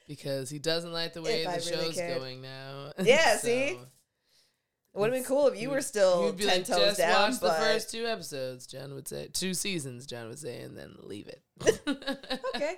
[0.08, 2.18] because he doesn't like the way If the I really show's cared.
[2.18, 2.92] going now.
[3.02, 3.78] Yeah, So, see?
[4.94, 6.98] It would have been cool if you were still You'd be ten like, toes just
[6.98, 7.30] down.
[7.30, 8.66] watch but the first two episodes.
[8.66, 10.04] John would say two seasons.
[10.06, 11.42] John would say, and then leave it.
[12.54, 12.74] okay.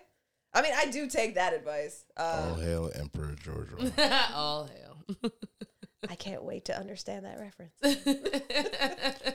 [0.53, 2.05] I mean, I do take that advice.
[2.17, 3.91] All Um, hail Emperor Giorgio.
[4.33, 5.33] All hail.
[6.09, 7.75] I can't wait to understand that reference.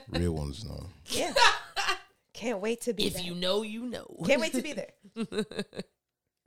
[0.10, 0.86] Real ones know.
[1.08, 1.34] Yeah,
[2.34, 3.08] can't wait to be.
[3.08, 3.24] if there.
[3.24, 4.06] you know, you know.
[4.26, 4.94] Can't wait to be there.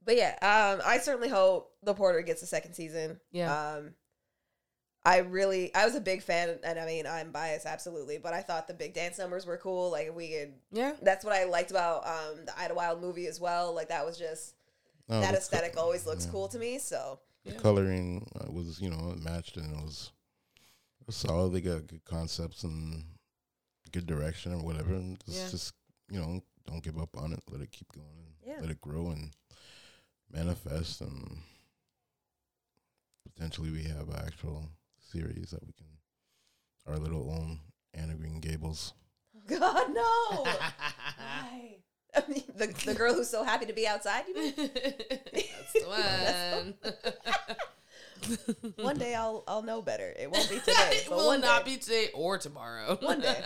[0.04, 3.20] But yeah, um, I certainly hope the Porter gets a second season.
[3.30, 3.74] Yeah.
[3.76, 3.94] Um,
[5.04, 8.40] I really, I was a big fan, and I mean, I'm biased, absolutely, but I
[8.40, 9.90] thought the big dance numbers were cool.
[9.90, 10.92] Like we could, yeah.
[11.02, 13.74] that's what I liked about um the Idlewild movie as well.
[13.74, 14.54] Like that was just
[15.08, 16.32] No, that aesthetic co- always looks yeah.
[16.32, 16.78] cool to me.
[16.78, 20.12] So The coloring uh, was, you know, it matched and it was,
[21.00, 21.52] it was solid.
[21.52, 23.04] They got good concepts and
[23.90, 24.94] good direction or whatever.
[24.94, 25.48] And just, Yeah.
[25.50, 25.74] just
[26.10, 27.42] you know, don't give up on it.
[27.50, 28.06] Let it keep going.
[28.16, 28.60] And Yeah.
[28.60, 29.32] Let it grow and
[30.30, 31.38] manifest and
[33.24, 34.68] potentially we have an actual
[35.10, 35.86] series that we can
[36.86, 37.60] our little own
[37.94, 38.92] Anne of Green Gables.
[39.48, 40.02] God no,
[40.42, 41.76] why?
[42.16, 44.24] I mean, the the girl who's so happy to be outside.
[44.28, 44.52] You mean?
[44.56, 46.74] That's the
[48.76, 48.76] one.
[48.76, 50.12] One day I'll I'll know better.
[50.18, 50.74] It won't be today.
[50.90, 51.72] it will not day.
[51.72, 52.98] be today or tomorrow.
[53.00, 53.42] One day.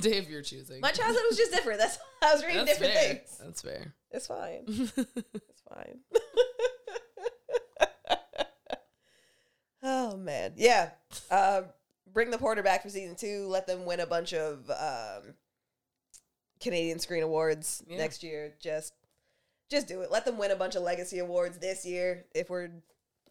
[0.00, 0.80] day of your choosing.
[0.80, 1.78] My childhood was just different.
[1.78, 3.14] That's I was reading That's different fair.
[3.14, 3.38] things.
[3.42, 3.94] That's fair.
[4.10, 4.64] It's fine.
[4.68, 6.00] It's fine.
[9.82, 10.90] oh man, yeah.
[11.30, 11.62] Uh,
[12.12, 13.46] bring the Porter back for season two.
[13.46, 15.34] Let them win a bunch of um,
[16.60, 17.98] Canadian Screen Awards Yeah.
[17.98, 18.54] next year.
[18.60, 18.94] Just,
[19.68, 20.10] just do it.
[20.10, 22.24] Let them win a bunch of Legacy Awards this year.
[22.34, 22.70] If we're,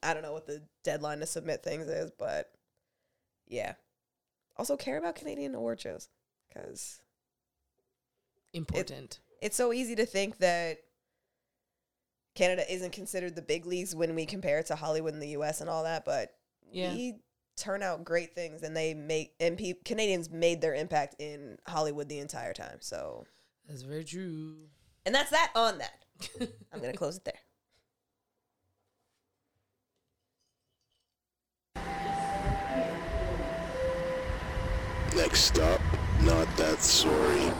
[0.04, 2.52] I don't know what the deadline to submit things is, but
[3.48, 3.74] yeah.
[4.58, 6.08] Also care about Canadian award shows
[6.48, 7.00] because
[8.54, 9.20] Important.
[9.42, 10.78] it's so easy to think that
[12.36, 15.62] Canada isn't considered the big leagues when we compare it to Hollywood and the US
[15.62, 16.36] and all that, but
[16.72, 16.94] Yeah.
[16.94, 17.20] we
[17.56, 22.10] turn out great things and they make and pe- Canadians made their impact in Hollywood
[22.10, 22.78] the entire time.
[22.82, 23.26] So,
[23.68, 24.56] That's very true.
[25.06, 26.06] and that's that on that.
[26.74, 27.40] I'm going to close it there.
[35.16, 35.80] Next stop,
[36.24, 37.52] not that sorry.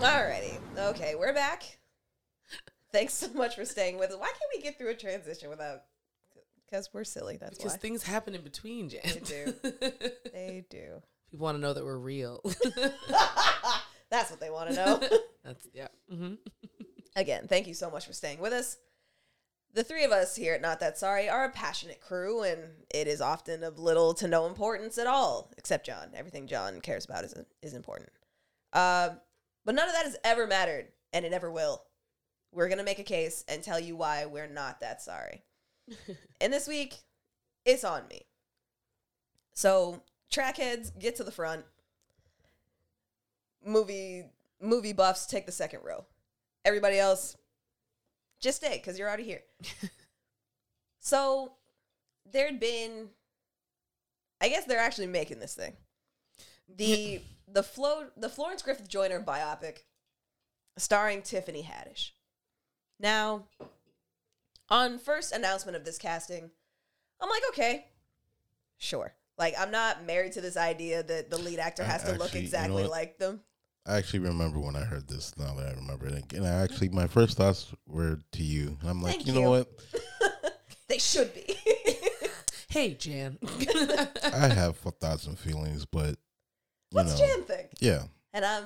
[0.00, 0.58] Alrighty.
[0.76, 1.78] Okay, we're back.
[2.92, 4.16] Thanks so much for staying with us.
[4.18, 5.82] Why can't we get through a transition without
[6.72, 7.78] because we're silly, that's Because why.
[7.78, 9.02] things happen in between, Jan.
[9.04, 9.54] They do.
[10.32, 11.02] They do.
[11.30, 12.40] People want to know that we're real.
[14.10, 15.00] That's what they want to know.
[15.44, 15.88] That's yeah.
[16.10, 16.34] hmm
[17.14, 18.78] Again, thank you so much for staying with us.
[19.74, 22.60] the three of us here at Not That Sorry are a passionate crew, and
[22.94, 26.08] it is often of little to no importance at all, except John.
[26.14, 28.10] Everything John cares about is, is important.
[28.72, 29.10] Uh,
[29.66, 31.82] but none of that has ever mattered, and it never will.
[32.50, 35.42] We're going to make a case and tell you why we're not that sorry.
[36.40, 36.94] And this week,
[37.64, 38.22] it's on me.
[39.54, 41.64] So, trackheads, get to the front.
[43.64, 44.24] Movie
[44.60, 46.04] movie buffs, take the second row.
[46.64, 47.36] Everybody else,
[48.40, 49.42] just stay because you're already here.
[51.00, 51.52] so
[52.30, 53.08] there'd been,
[54.40, 55.74] I guess they're actually making this thing.
[56.68, 57.20] The
[57.52, 59.78] the Flo the Florence Griffith Joyner biopic,
[60.78, 62.10] starring Tiffany Haddish.
[62.98, 63.44] Now,
[64.72, 66.50] on first announcement of this casting,
[67.20, 67.86] I'm like, okay,
[68.78, 69.12] sure.
[69.38, 72.22] Like I'm not married to this idea that the lead actor I has to look
[72.24, 73.40] actually- you know exactly like them.
[73.84, 75.36] I actually remember when I heard this.
[75.36, 78.78] Now that I remember it, and I actually my first thoughts were to you.
[78.80, 79.68] And I'm like, Thank you know what?
[80.88, 81.56] They should be.
[82.68, 83.38] Hey, Jan.
[84.32, 86.16] I have thoughts and feelings, but
[86.90, 87.68] What's know, Jan think?
[87.80, 88.64] yeah, And I'm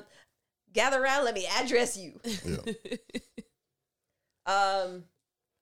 [0.72, 2.20] gather around, let me address you.
[2.44, 2.72] yeah.
[4.46, 5.04] Um,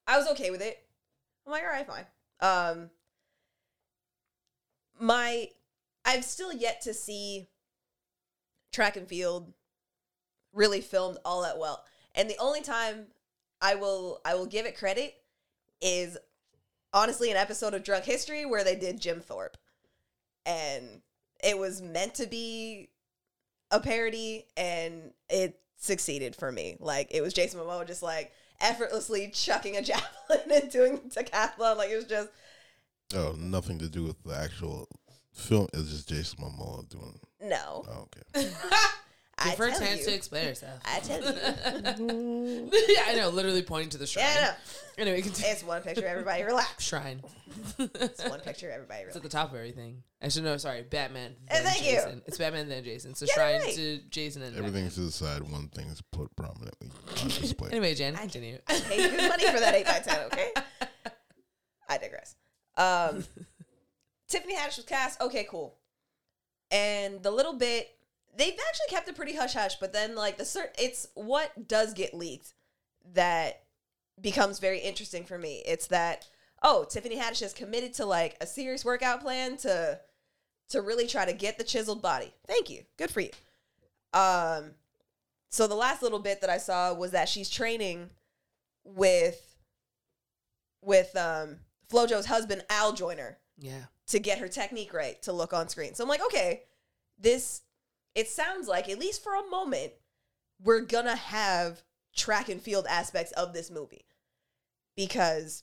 [0.07, 0.79] I was okay with it.
[1.47, 2.07] I'm like, all right, fine.
[2.41, 2.91] Um,
[4.99, 5.49] my,
[6.05, 7.49] I've still yet to see
[8.73, 9.53] track and field
[10.53, 11.85] really filmed all that well.
[12.15, 13.07] And the only time
[13.61, 15.15] I will, I will give it credit
[15.81, 16.17] is
[16.93, 19.57] honestly an episode of Drunk History where they did Jim Thorpe,
[20.47, 21.03] and
[21.43, 22.89] it was meant to be
[23.71, 26.77] a parody, and it succeeded for me.
[26.79, 31.77] Like it was Jason Momoa just like effortlessly chucking a javelin and doing decathlon.
[31.77, 32.29] Like it was just
[33.15, 34.89] Oh, nothing to do with the actual
[35.33, 35.69] film.
[35.75, 37.19] It's just Jason Momoa doing.
[37.41, 37.85] no.
[37.89, 38.49] Oh, okay.
[39.37, 40.07] I Give her a chance you.
[40.07, 40.81] to explain herself.
[40.85, 42.71] I tell you.
[42.89, 43.31] yeah, I know.
[43.31, 44.25] Literally pointing to the shrine.
[44.27, 44.53] Yeah, I know.
[44.97, 45.51] Anyway, continue.
[45.51, 46.07] It's one picture.
[46.07, 46.85] Everybody relax.
[46.85, 47.21] shrine.
[47.79, 48.71] It's one picture.
[48.71, 50.05] Everybody It's at the top of everything.
[50.23, 50.57] I should know.
[50.57, 51.35] Sorry, Batman.
[51.51, 52.23] Then thank you.
[52.27, 53.15] It's Batman then Jason.
[53.17, 53.75] So Get shrine right.
[53.75, 55.43] to Jason and Everything's to the side.
[55.43, 57.51] One thing is put prominently on display.
[57.55, 57.71] Batman.
[57.73, 58.59] Anyway, Jan, continue.
[58.69, 60.21] I pay good money for that eight by ten.
[60.27, 60.53] Okay.
[61.89, 62.37] I digress.
[62.77, 63.25] Um,
[64.29, 65.21] Tiffany Haddish was cast.
[65.21, 65.77] Okay, cool.
[66.71, 67.89] And the little bit
[68.37, 71.95] they've actually kept it pretty hush hush, but then like the cert, it's what does
[71.95, 72.55] get leaked
[73.15, 73.63] that
[74.21, 75.63] becomes very interesting for me.
[75.67, 76.27] It's that
[76.63, 80.01] oh, Tiffany Haddish has committed to like a serious workout plan to
[80.71, 82.33] to really try to get the chiseled body.
[82.47, 82.83] Thank you.
[82.97, 83.31] Good for you.
[84.13, 84.73] Um
[85.51, 88.11] so the last little bit that I saw was that she's training
[88.85, 89.57] with
[90.83, 91.59] with um
[91.91, 93.85] Flojo's husband Al Joyner Yeah.
[94.09, 95.95] to get her technique right to look on screen.
[95.95, 96.63] So I'm like, okay,
[97.19, 97.63] this
[98.15, 99.93] it sounds like at least for a moment
[100.63, 101.83] we're gonna have
[102.15, 104.05] track and field aspects of this movie
[104.97, 105.63] because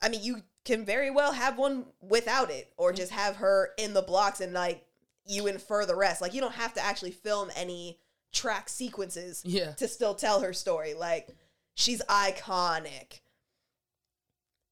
[0.00, 3.92] I mean you can very well have one without it or just have her in
[3.92, 4.86] the blocks and like
[5.26, 6.20] you infer the rest.
[6.22, 7.98] Like you don't have to actually film any
[8.32, 9.72] track sequences Yeah.
[9.72, 10.94] to still tell her story.
[10.94, 11.28] Like
[11.74, 13.20] she's iconic.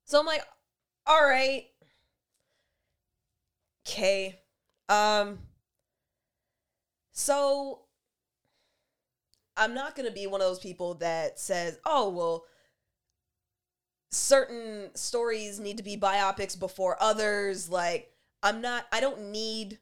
[0.04, 0.44] So I'm like,
[1.06, 1.64] all right.
[3.86, 4.40] Okay.
[4.88, 5.38] Um
[7.12, 7.80] so
[9.56, 12.44] I'm not going to be one of those people that says, "Oh, well
[14.10, 19.78] certain stories need to be biopics before others." Like I'm not I don't need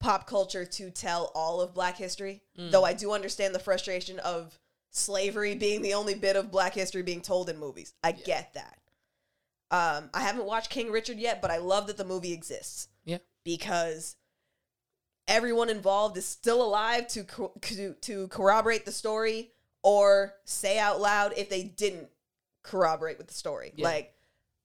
[0.00, 4.58] pop culture to tell all of black history, though I do understand the frustration of
[4.90, 7.94] slavery being the only bit of black history being told in movies.
[8.04, 8.78] I get that.
[9.70, 13.18] Um, I haven't watched King Richard yet, but I love that the movie exists Yeah.
[13.44, 14.14] because
[15.28, 19.50] everyone involved is still alive to co- to, to corroborate the story
[19.82, 22.08] or say out loud if they didn't
[22.62, 23.72] corroborate with the story.
[23.76, 23.84] Yeah.
[23.86, 24.14] Like,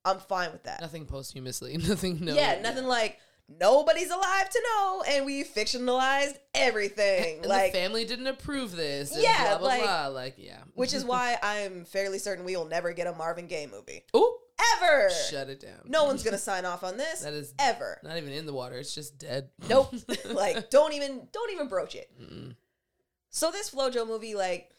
[0.05, 0.81] I'm fine with that.
[0.81, 1.77] Nothing posthumously.
[1.87, 2.23] Nothing.
[2.23, 2.33] No.
[2.33, 3.19] yeah, nothing like
[3.59, 7.37] nobody's alive to know, and we fictionalized everything.
[7.39, 9.13] And like, the family didn't approve this.
[9.17, 10.07] Yeah, Blah blah like- blah.
[10.07, 10.59] Like yeah.
[10.75, 14.37] which is why I'm fairly certain we will never get a Marvin Gaye movie Oh,
[14.77, 15.09] ever.
[15.29, 15.81] shut it down.
[15.85, 17.21] No one's gonna sign off on this.
[17.29, 17.99] That is ever.
[18.03, 18.77] Not even in the water.
[18.77, 19.49] It's just dead.
[19.69, 19.93] Nope.
[20.25, 22.11] like, don't even don't even broach it.
[23.29, 24.71] So this FloJo movie, like,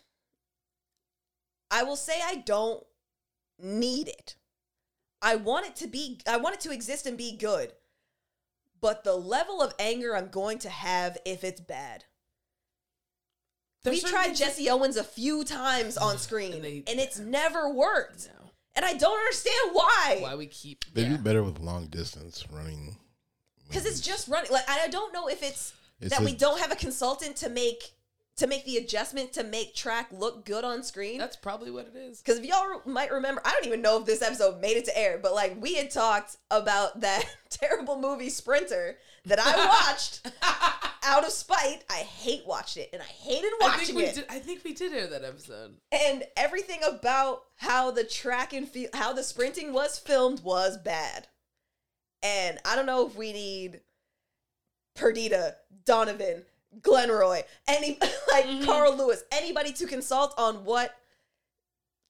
[1.71, 2.85] I will say I don't
[3.59, 4.37] need it.
[5.23, 7.73] I want it to be I want it to exist and be good.
[8.81, 12.05] But the level of anger I'm going to have if it's bad.
[13.83, 18.29] There's we tried Jesse Owens a few times on screen And and, it's never worked.
[18.29, 18.40] No.
[18.77, 20.19] And I don't understand why.
[20.21, 20.85] Why we keep?
[20.95, 21.11] They yeah.
[21.11, 22.97] do better with long distance running.
[23.69, 24.51] Because it's just running.
[24.51, 27.49] Like I don't know if it's, It's that a- we don't have a consultant to
[27.49, 27.93] make
[28.41, 31.19] to make the adjustment to make track look good on screen.
[31.19, 32.21] That's probably what it is.
[32.23, 34.99] Because if y'all might remember, I don't even know if this episode made it to
[34.99, 40.27] air, but like we had talked about that terrible movie Sprinter that I watched
[41.05, 41.85] out of spite.
[41.91, 44.15] I hate watched it and I hated I watching think we it.
[44.15, 44.25] did.
[44.31, 45.77] I think we did air that episode.
[45.93, 51.29] And everything about how the track and field, how the sprinting was filmed was bad.
[52.23, 53.83] And I don't know if we need
[54.95, 56.45] Perdita, Donovan,
[56.81, 57.99] Glenroy, any
[58.31, 58.65] like Mm-hmm.
[58.65, 60.95] Carl Lewis, anybody to consult on what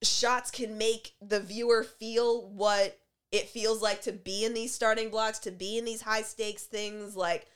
[0.03, 2.99] shots can make the viewer feel what
[3.33, 6.65] it feels like to be in these starting blocks, to be in these high stakes
[6.65, 7.17] things.
[7.17, 7.47] Like,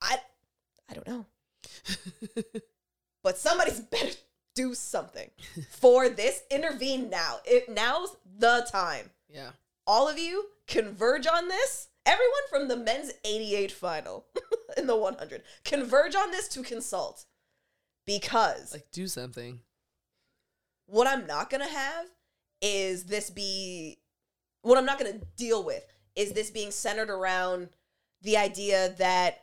[0.00, 0.18] I,
[0.90, 1.26] I don't know.
[3.22, 4.12] but somebody's better
[4.54, 5.30] do something
[5.70, 6.42] for this.
[6.50, 7.38] Intervene now.
[7.44, 9.10] It now's the time.
[9.32, 9.50] Yeah.
[9.86, 11.88] All of you converge on this.
[12.04, 14.26] Everyone from the men's 88 final
[14.76, 17.24] in the 100 converge on this to consult
[18.06, 19.60] because Like do something.
[20.86, 22.06] what I'm not gonna have
[22.60, 23.98] is this be
[24.62, 25.84] what I'm not gonna deal with
[26.16, 27.68] is this being centered around
[28.22, 29.42] the idea that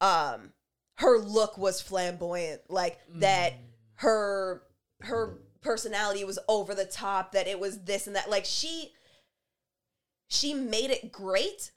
[0.00, 0.52] um
[0.98, 3.54] her look was flamboyant, like that
[3.96, 4.62] her
[5.00, 8.30] her personality was over the top, that it was this and that.
[8.30, 8.92] Like she
[10.28, 11.72] she made it great,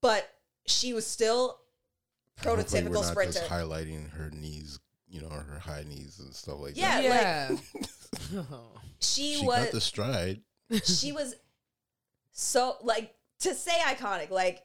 [0.00, 0.28] but
[0.66, 1.58] she was still
[2.40, 3.32] prototypical we're not sprinter.
[3.40, 7.50] Just highlighting her knees, you know, her high knees and stuff like Yeah, that.
[8.32, 8.42] Yeah.
[9.00, 10.40] she, she was got the stride.
[10.84, 11.34] she was
[12.32, 14.62] so like to say iconic like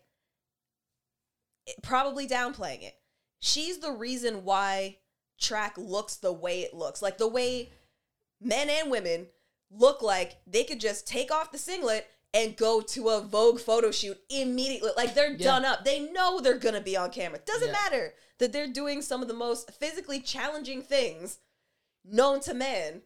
[1.65, 2.93] it- probably downplaying it
[3.39, 4.97] she's the reason why
[5.39, 7.69] track looks the way it looks like the way
[8.39, 9.27] men and women
[9.71, 13.89] look like they could just take off the singlet and go to a vogue photo
[13.89, 15.45] shoot immediately like they're Yeah.
[15.45, 17.73] done up they know they're gonna be on camera doesn't Yeah.
[17.73, 21.39] matter that they're doing some of the most physically challenging things
[22.03, 23.01] known to man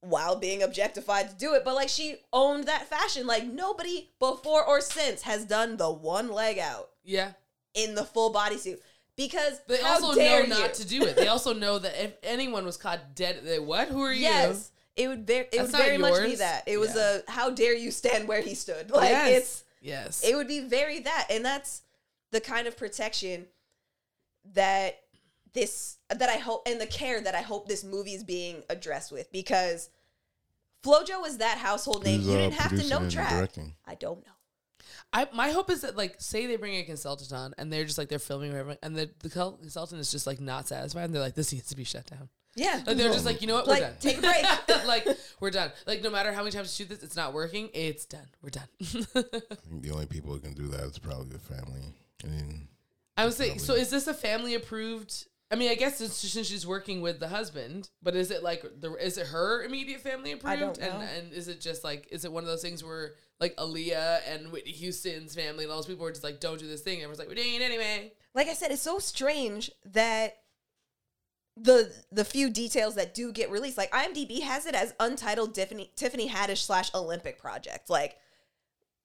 [0.00, 1.64] while being objectified to do it.
[1.64, 3.26] But like she owned that fashion.
[3.26, 7.32] Like nobody before or since has done the one leg out Yeah.
[7.74, 8.80] in the full bodysuit.
[9.16, 11.16] Because They also know dare not to do it.
[11.16, 13.88] They also know that if anyone was caught dead, they what?
[13.88, 14.22] Who are you?
[14.22, 14.72] Yes.
[14.96, 16.64] It would very it That's would not very much be that.
[16.66, 17.18] It was Yeah.
[17.26, 18.90] a how dare you stand where he stood.
[18.94, 19.38] Like yes.
[19.38, 20.24] it's yes.
[20.24, 21.26] it would be very that.
[21.30, 21.82] And that's
[22.30, 23.46] the kind of protection
[24.52, 25.00] that
[25.52, 29.10] this that I hope and the care that I hope this movie is being addressed
[29.10, 29.90] with because
[30.84, 32.20] Flojo is that household name.
[32.20, 33.30] Who's, you uh, didn't have to know and track.
[33.30, 33.74] directing?
[33.86, 34.32] I don't know.
[35.12, 37.98] I my hope is that like say they bring a consultant on and they're just
[37.98, 41.22] like they're filming whatever and the the consultant is just like not satisfied and they're
[41.22, 42.28] like this needs to be shut down.
[42.56, 42.82] Yeah.
[42.86, 43.96] Like they're just like you know what Like, we're done.
[44.00, 44.86] take a break.
[44.86, 45.08] like
[45.40, 45.72] we're done.
[45.86, 47.68] Like no matter how many times you shoot this, it's not working.
[47.74, 48.26] It's done.
[48.42, 48.68] We're done.
[48.80, 48.86] I
[49.22, 51.82] think the only people who can do that is probably the family.
[52.22, 52.68] I mean,
[53.16, 53.74] I would say so.
[53.74, 55.26] Is this a family approved?
[55.50, 58.64] I mean, I guess it's since she's working with the husband, but is it like
[58.80, 60.52] the is it her immediate family approved?
[60.52, 61.00] I don't And know.
[61.00, 64.50] and is it just like is it one of those things where like Aaliyah and
[64.50, 66.94] Whitney Houston's family and all those people were just like don't do this thing?
[66.94, 68.12] And everyone's like we're doing it anyway.
[68.34, 70.38] like I said, it's so strange that
[71.56, 75.90] the the few details that do get released, like IMDb has it as untitled Tiffany
[75.96, 77.88] Tiffany Haddish slash Olympic project.
[77.88, 78.16] Like,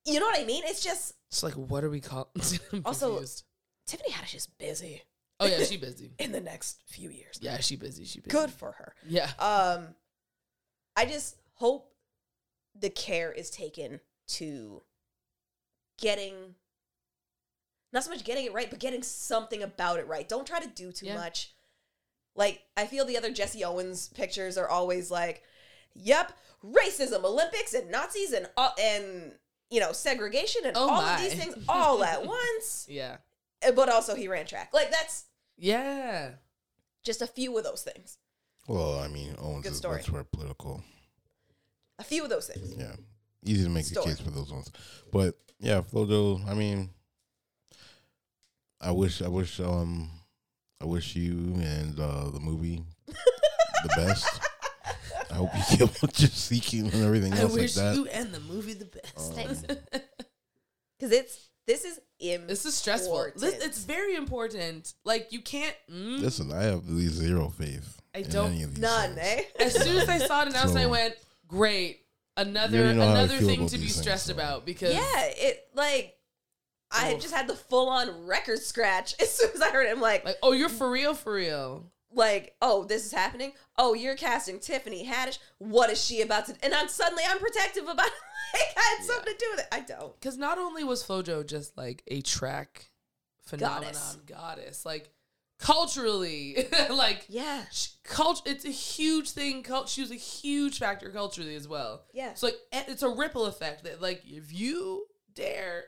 [0.05, 0.63] you know what I mean?
[0.65, 2.29] It's just It's like what are we call?
[2.73, 3.21] I'm Also-.
[3.85, 5.03] Tiffany Haddish is busy
[5.39, 6.11] oh yeah, she busy.
[6.19, 7.37] in the next few years.
[7.41, 8.05] Yeah, she busy.
[8.05, 8.29] She busy.
[8.35, 8.93] Good for her.
[9.07, 9.29] Yeah.
[9.39, 9.95] Um,
[10.95, 11.91] I just hope
[12.77, 14.81] the care is taken to
[15.99, 16.55] getting
[17.91, 20.27] not so much getting it right, but getting something about it right.
[20.27, 21.15] Don't try to do too Yeah.
[21.15, 21.53] much.
[22.35, 25.43] Like I feel the other Jesse Owens pictures are always like,
[25.95, 26.31] "Yep,
[26.63, 29.33] racism, Olympics, and Nazis, and all and
[29.69, 31.15] you know segregation, and Oh all my.
[31.15, 33.17] of these things all at once." Yeah.
[33.65, 34.69] Uh, But also, he ran track.
[34.73, 35.25] Like that's
[35.57, 36.31] Yeah.
[37.03, 38.17] just a few of those things.
[38.67, 39.97] well, I mean, Owens Good is story.
[39.97, 40.83] much more political.
[41.97, 42.73] A few of those things.
[42.77, 42.95] Yeah,
[43.43, 44.05] easy to make Story.
[44.05, 44.71] a case for those ones.
[45.11, 46.47] But yeah, Flojo.
[46.47, 46.91] I mean,
[48.79, 50.09] I wish, I wish, um,
[50.81, 54.25] I wish you and uh, the movie the best.
[55.29, 57.95] I hope you get what you're seeking and everything I else wish like that.
[57.97, 59.33] I wish you and the movie the best.
[59.33, 59.63] Thanks.
[60.99, 62.49] Because it's this is important.
[62.49, 63.27] This is stressful.
[63.37, 64.93] This, it's very important.
[65.05, 65.73] Like you can't.
[65.89, 68.01] Mm, Listen, I have really zero faith.
[68.13, 69.45] I in don't- any of these none, things.
[69.59, 69.63] eh?
[69.63, 71.15] as soon as I saw it announced, I So- went,
[71.47, 72.01] "Great,
[72.35, 74.25] another You already know how I another feel thing about to be these things, stressed
[74.25, 74.33] so.
[74.33, 75.01] about." Because Yeah,
[75.37, 76.15] it like
[76.91, 77.19] I had oh.
[77.19, 79.91] just had the full on record scratch as soon as I heard it.
[79.91, 81.85] I'm like, like, oh, you're for real, for real.
[82.11, 83.53] like, oh, this is happening.
[83.77, 85.37] Oh, you're casting Tiffany Haddish.
[85.59, 86.55] What is she about to?
[86.63, 87.97] And I'm suddenly I'm protective about.
[88.53, 89.67] like, I had something to do with it.
[89.71, 90.19] I don't.
[90.19, 92.89] Because not only was Flojo just like a track
[93.43, 94.17] phenomenon Goddess.
[94.27, 95.11] goddess, like
[95.59, 97.63] culturally, like Yeah.
[98.03, 98.43] culture.
[98.45, 99.61] It's a huge thing.
[99.63, 102.03] Cult- she was a huge factor culturally as well.
[102.13, 102.33] Yeah.
[102.33, 105.83] So like, it's a ripple effect that like if you dare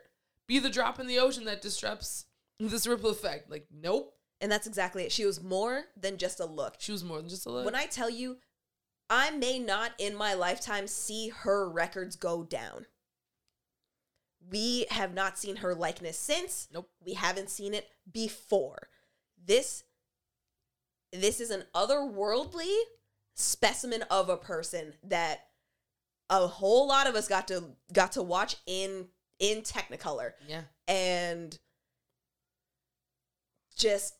[0.52, 2.26] be the drop in the ocean that disrupts
[2.60, 5.12] this ripple effect, like nope, And that's exactly it.
[5.12, 6.76] She was more than just a look.
[6.80, 7.66] she was more than just a look.
[7.66, 8.38] When I tell you,
[9.10, 12.86] I may not in my lifetime see her records go down.
[14.49, 16.68] We have not seen her likeness since.
[16.74, 16.89] Nope.
[17.06, 18.89] We haven't seen it before.
[19.43, 19.84] This
[21.14, 22.76] this is an otherworldly
[23.36, 25.45] specimen of a person that
[26.30, 29.08] a whole lot of us got to got to watch in
[29.42, 31.58] in Technicolor yeah, and
[33.76, 34.14] just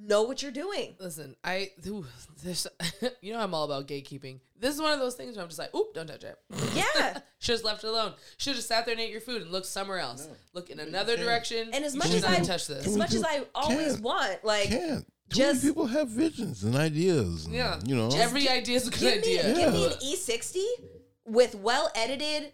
[0.00, 0.94] know what you're doing.
[1.00, 2.04] listen, I ooh,
[2.44, 2.66] this,
[3.20, 4.40] you know I'm all about gatekeeping.
[4.60, 6.36] This is one of those things where I'm just like, oop, don't touch it.
[6.74, 7.18] Yeah.
[7.40, 8.12] Should have left it alone.
[8.36, 10.28] Should have sat there and ate your food and looked somewhere else.
[10.52, 11.70] Look in another direction.
[11.72, 12.86] And as much as I touch this.
[12.86, 15.06] as much do- as I always can't- want, like Can't.
[15.30, 17.46] Too just- people have visions and ideas.
[17.46, 17.78] and, Yeah.
[17.86, 18.10] You know.
[18.12, 19.54] Every idea is a good give me idea.
[19.54, 20.64] give me an E60
[21.26, 22.52] with well edited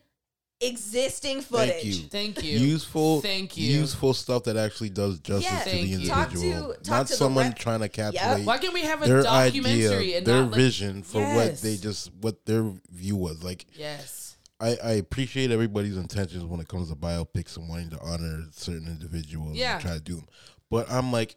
[0.60, 1.72] existing footage.
[1.72, 1.92] Thank you.
[2.08, 2.58] Thank you.
[2.58, 3.20] Useful.
[3.20, 3.66] Thank you.
[3.80, 5.58] Useful stuff that actually does justice Yeah.
[5.64, 6.08] to Thank the you.
[6.08, 9.02] Talk to- individual, talk not to someone rep- trying to capsulate Why can't we have
[9.02, 12.72] a their documentary idea, and their not like, vision for what they just what their
[12.90, 13.66] view was like.
[13.74, 14.36] Yes.
[14.60, 18.86] I, I appreciate everybody's intentions when it comes to biopics and wanting to honor certain
[18.86, 19.74] individuals Yeah.
[19.74, 20.26] and try to do them,
[20.70, 21.36] but I'm like,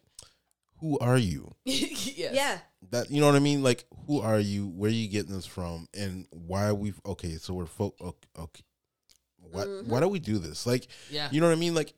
[0.80, 1.52] who are you?
[1.66, 2.16] yes.
[2.16, 2.60] Yeah.
[2.92, 3.64] That you know what I mean?
[3.64, 4.68] Like, who are you?
[4.68, 5.88] Where are you getting this from?
[5.98, 6.94] And why are we?
[7.06, 7.96] Okay, so we're folk.
[8.00, 8.64] Okay, okay.
[9.52, 9.90] Why, Mm-hmm.
[9.90, 10.66] why do we do this?
[10.66, 11.30] Like, Yeah.
[11.32, 11.74] you know what I mean?
[11.76, 11.94] Like,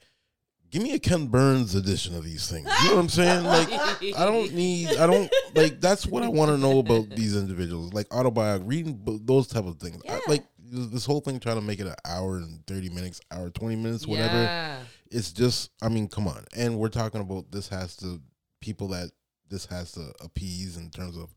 [0.72, 2.70] give me a Ken Burns edition of these things.
[2.84, 3.44] You know what I'm saying?
[3.46, 4.90] Like, I don't need.
[4.98, 5.82] I don't like.
[5.82, 7.94] That's what I want to know about these individuals.
[7.94, 10.02] Like autobiography, reading those type of things.
[10.08, 13.50] I, like this whole thing trying to make it an hour and thirty minutes, hour
[13.50, 14.78] twenty minutes, whatever Yeah.
[15.10, 18.22] it's just i mean come on and we're talking about this has to
[18.62, 19.10] people that
[19.50, 21.34] this has to appease in terms of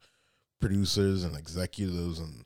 [0.61, 2.35] producers and executives and Yeah.
[2.35, 2.45] com-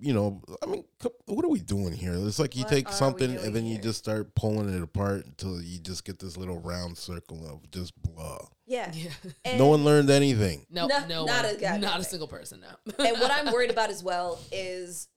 [0.00, 0.84] you know i mean
[1.26, 3.98] what are we doing here it's like you What take something and then you just
[3.98, 8.38] start pulling it apart until you just get this little round circle of just blah
[8.66, 8.92] Yeah.
[9.44, 9.56] Yeah.
[9.56, 11.54] No one learned anything No, No- no, not one.
[11.54, 12.60] a goddamn not a single person.
[12.60, 13.04] No.
[13.04, 15.08] and what I'm worried about as well is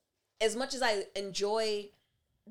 [0.42, 1.90] as much as I enjoy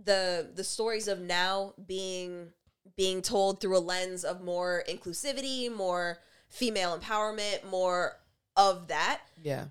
[0.05, 2.49] the the stories of now being
[2.97, 6.19] being told through a lens of more inclusivity, more
[6.49, 8.19] female empowerment, more
[8.57, 9.21] of that.
[9.43, 9.67] yeah.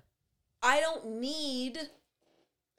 [0.62, 1.78] I don't need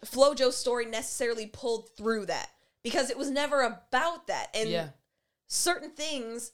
[0.06, 2.50] Flojo's story necessarily pulled through that
[2.84, 4.48] because it was never about that.
[4.54, 4.90] And yeah.
[5.48, 6.52] certain things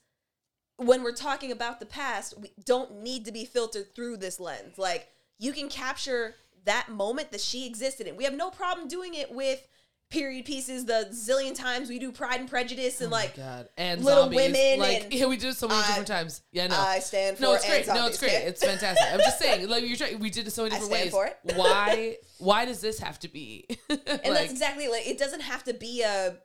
[0.77, 4.77] when we're talking about the past we don't need to be filtered through this lens
[4.77, 5.07] like
[5.39, 6.35] you can capture
[6.65, 9.65] that moment that she existed in we have no problem doing it with
[10.11, 13.69] period pieces the zillion times we do pride and prejudice and oh like Oh God.
[13.77, 14.37] And Little zombies.
[14.37, 16.41] Women Like and- yeah, we do it so many I- different times.
[16.51, 16.77] Yeah, no.
[16.79, 17.87] i stand for no, it's great.
[17.87, 18.31] No, it's great.
[18.33, 18.43] okay?
[18.45, 19.05] It's fantastic.
[19.11, 21.11] I'm just saying, like you're trying, we did it so many I different stand ways.
[21.13, 21.57] for it.
[21.57, 22.17] why?
[22.37, 23.65] Why does this have to be?
[23.89, 23.99] and
[24.35, 26.35] that's exactly like it doesn't have to be a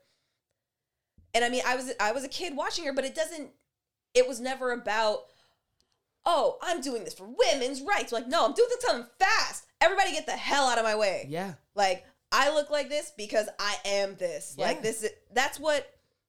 [1.35, 3.51] and i mean i was i was a kid watching her but it doesn't
[4.15, 5.21] it was never about
[6.27, 10.13] oh i'm doing this for women's rights like no i'm doing this something fast everybody
[10.13, 11.55] get the hell out of my way yeah.
[11.75, 14.67] like i look like this because i am this Yeah.
[14.67, 15.87] like this is that's what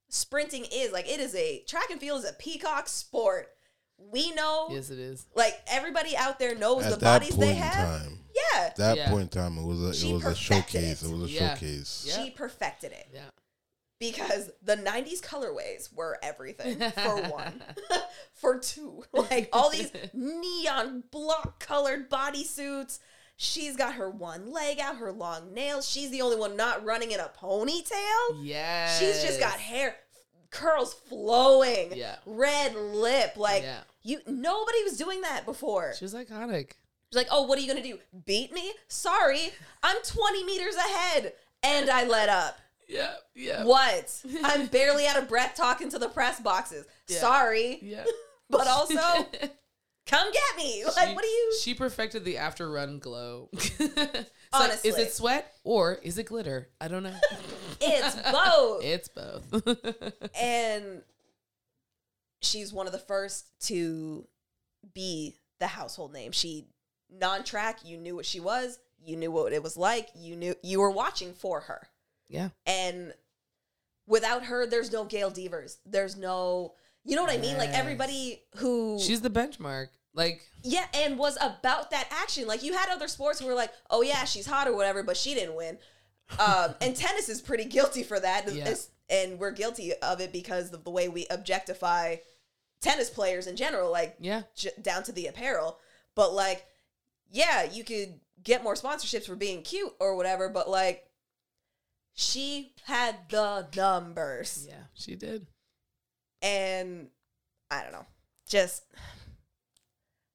[0.09, 3.47] sprinting is like it is a track and field is a peacock sport
[3.97, 5.27] we know Yes, it is.
[5.35, 8.61] like everybody out there knows at the that bodies point they in have time yeah
[8.65, 9.09] at that Yeah.
[9.09, 11.07] point in time it was a She it was a showcase it.
[11.07, 11.53] it, was a Yeah.
[11.53, 12.23] showcase Yeah.
[12.23, 13.29] she perfected it Yeah.
[13.99, 17.61] because the 90s colorways were everything for one
[18.33, 22.99] for two like all these neon block colored bodysuits
[23.43, 27.11] she's got her one leg out her long nails she's the only one not running
[27.11, 28.87] in a ponytail Yeah.
[28.99, 29.95] she's just got hair
[30.51, 32.17] curls flowing Yeah.
[32.25, 33.79] red lip like Yeah.
[34.03, 36.71] you nobody was doing that before She was iconic.
[37.11, 37.97] She's like, oh, what are you gonna do?
[38.25, 38.71] Beat me?
[38.87, 39.51] Sorry,
[39.83, 42.57] I'm 20 meters ahead, and I let up.
[42.87, 43.15] Yeah.
[43.35, 43.63] Yeah.
[43.65, 44.23] What?
[44.45, 46.85] I'm barely out of breath talking to the press boxes.
[47.07, 47.19] Yeah.
[47.19, 48.05] Sorry, Yeah.
[48.49, 48.95] but also
[50.11, 50.83] come get me.
[50.85, 51.57] Like, She- what do you?
[51.61, 53.49] She perfected the after run glow.
[54.53, 56.67] It's like, is it sweat or is it glitter?
[56.81, 57.15] I don't know.
[57.79, 58.83] It's both.
[58.83, 59.65] it's both.
[60.39, 61.01] and
[62.41, 64.27] she's one of the first to
[64.93, 66.31] be the household name.
[66.33, 66.67] She
[67.09, 67.79] non-track.
[67.85, 68.77] You knew what she was.
[69.05, 70.09] You knew what it was like.
[70.15, 71.87] You knew you were watching for her.
[72.29, 72.49] yeah.
[72.65, 73.13] and
[74.07, 76.73] without her there's no gail devers there's no
[77.05, 79.87] you know what i mean like everybody who She's the benchmark.
[80.13, 83.71] Like, yeah and was about that action like you had other sports who were like
[83.89, 85.77] oh yeah she's hot or whatever but she didn't win
[86.37, 88.73] um, and tennis is pretty guilty for that Yeah.
[89.09, 92.17] And we're guilty of it because of the way we objectify
[92.81, 94.43] tennis players in general, like Yeah.
[94.55, 95.77] j- down to the apparel.
[96.15, 96.65] But like,
[97.29, 100.47] yeah, you could get more sponsorships for being cute or whatever.
[100.47, 101.03] But like,
[102.13, 105.47] she had the numbers, Yeah, she did.
[106.41, 107.07] and
[107.69, 108.05] I don't know,
[108.47, 108.83] just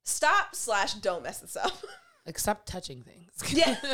[0.07, 1.71] stop slash don't mess this up.
[2.25, 3.31] Like, stop touching things.
[3.53, 3.77] yeah,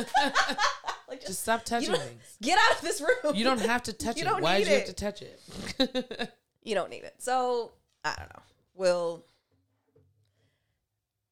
[1.08, 2.38] like Just just stop touching things.
[2.42, 3.36] get out of this room.
[3.36, 4.26] You don't have to touch You it.
[4.26, 6.32] don't Why need did you have to touch it?
[6.64, 7.14] you don't need it.
[7.20, 8.42] So I don't know.
[8.74, 9.24] We'll.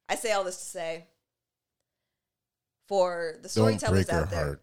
[0.07, 1.07] I say all this to say,
[2.87, 4.61] for the storytellers out there, heart.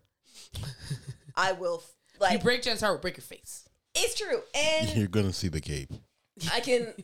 [1.35, 1.83] I will
[2.23, 3.69] f- you break Jen's heart, break your face.
[3.97, 5.91] it's true, and You're gonna see the cape.
[6.53, 6.95] I can.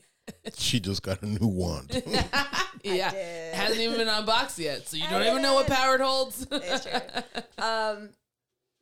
[0.57, 2.03] She just got a new wand.
[2.86, 3.55] Yeah, did.
[3.55, 5.74] hasn't even been unboxed yet, so you I don't even know what did.
[5.74, 6.47] power it holds.
[6.51, 7.42] It's true.
[7.64, 8.11] Um,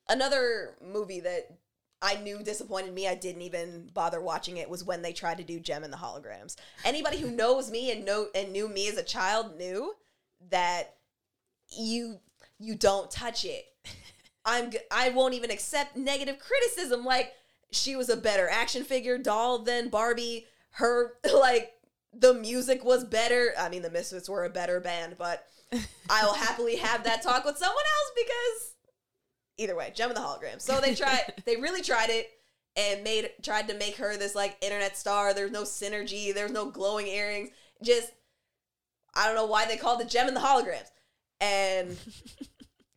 [0.09, 1.47] another movie that
[2.03, 3.07] I knew disappointed me.
[3.07, 4.69] I didn't even bother watching it.
[4.69, 6.57] Was when they tried to do Jem and the Holograms.
[6.85, 9.95] Anybody who knows me and know and knew me as a child knew
[10.51, 10.97] that
[11.69, 12.19] you
[12.59, 13.67] you don't touch it.
[14.45, 17.05] I'm g- I won't even accept negative criticism.
[17.05, 17.35] Like
[17.71, 20.49] she was a better action figure doll than Barbie.
[20.73, 21.73] Her like
[22.13, 23.53] the music was better.
[23.59, 25.47] I mean, the Misfits were a better band, but
[26.11, 28.75] I will happily have that talk with someone else because
[29.59, 30.61] either way, Jem and the Hologram.
[30.61, 32.29] So they tried, they really tried it
[32.77, 35.35] and made tried to make her this like internet star.
[35.35, 36.35] There's no synergy.
[36.35, 37.51] There's no glowing earrings.
[37.83, 38.13] Just
[39.15, 40.91] I don't know why they called it Jem and the Holograms.
[41.41, 41.97] And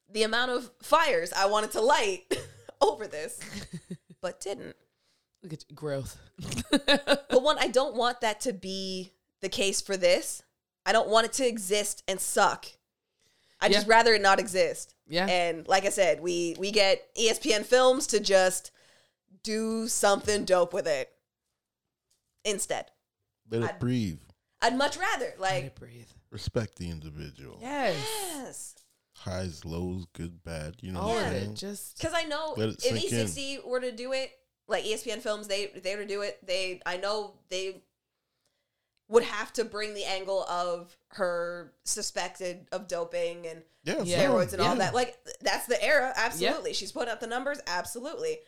[0.10, 2.22] the amount of fires I wanted to light
[2.82, 3.40] over this,
[4.22, 4.76] but didn't.
[5.46, 6.18] Look at growth.
[6.72, 10.42] But one, I don't want that to be the case for this.
[10.88, 12.66] I don't want it to exist and suck.
[13.62, 13.94] I just Yeah.
[13.94, 14.96] rather it not exist.
[15.08, 15.28] Yeah.
[15.28, 18.72] And like I said, we we get E ESPN Films to just
[19.44, 21.12] do something dope with it
[22.44, 22.92] instead.
[23.50, 24.20] Let it I'd- breathe.
[24.62, 26.08] I'd much rather Let like it breathe.
[26.32, 27.60] Respect the individual.
[27.62, 27.96] Yes.
[28.34, 28.76] yes,
[29.18, 30.76] Highs, lows, good, bad.
[30.82, 31.54] You know All what of I'm it.
[31.54, 33.26] Just because I know if sink in.
[33.28, 34.32] E60 were to do it,
[34.68, 37.82] like ESPN Films, they they were to do it, they I know they
[39.08, 44.26] would have to bring the angle of her suspected of doping and yeah, Yeah.
[44.26, 44.80] steroids and all Yeah.
[44.86, 44.96] that.
[44.96, 46.74] Like that's the era, absolutely.
[46.74, 48.40] She's putting up the numbers, absolutely.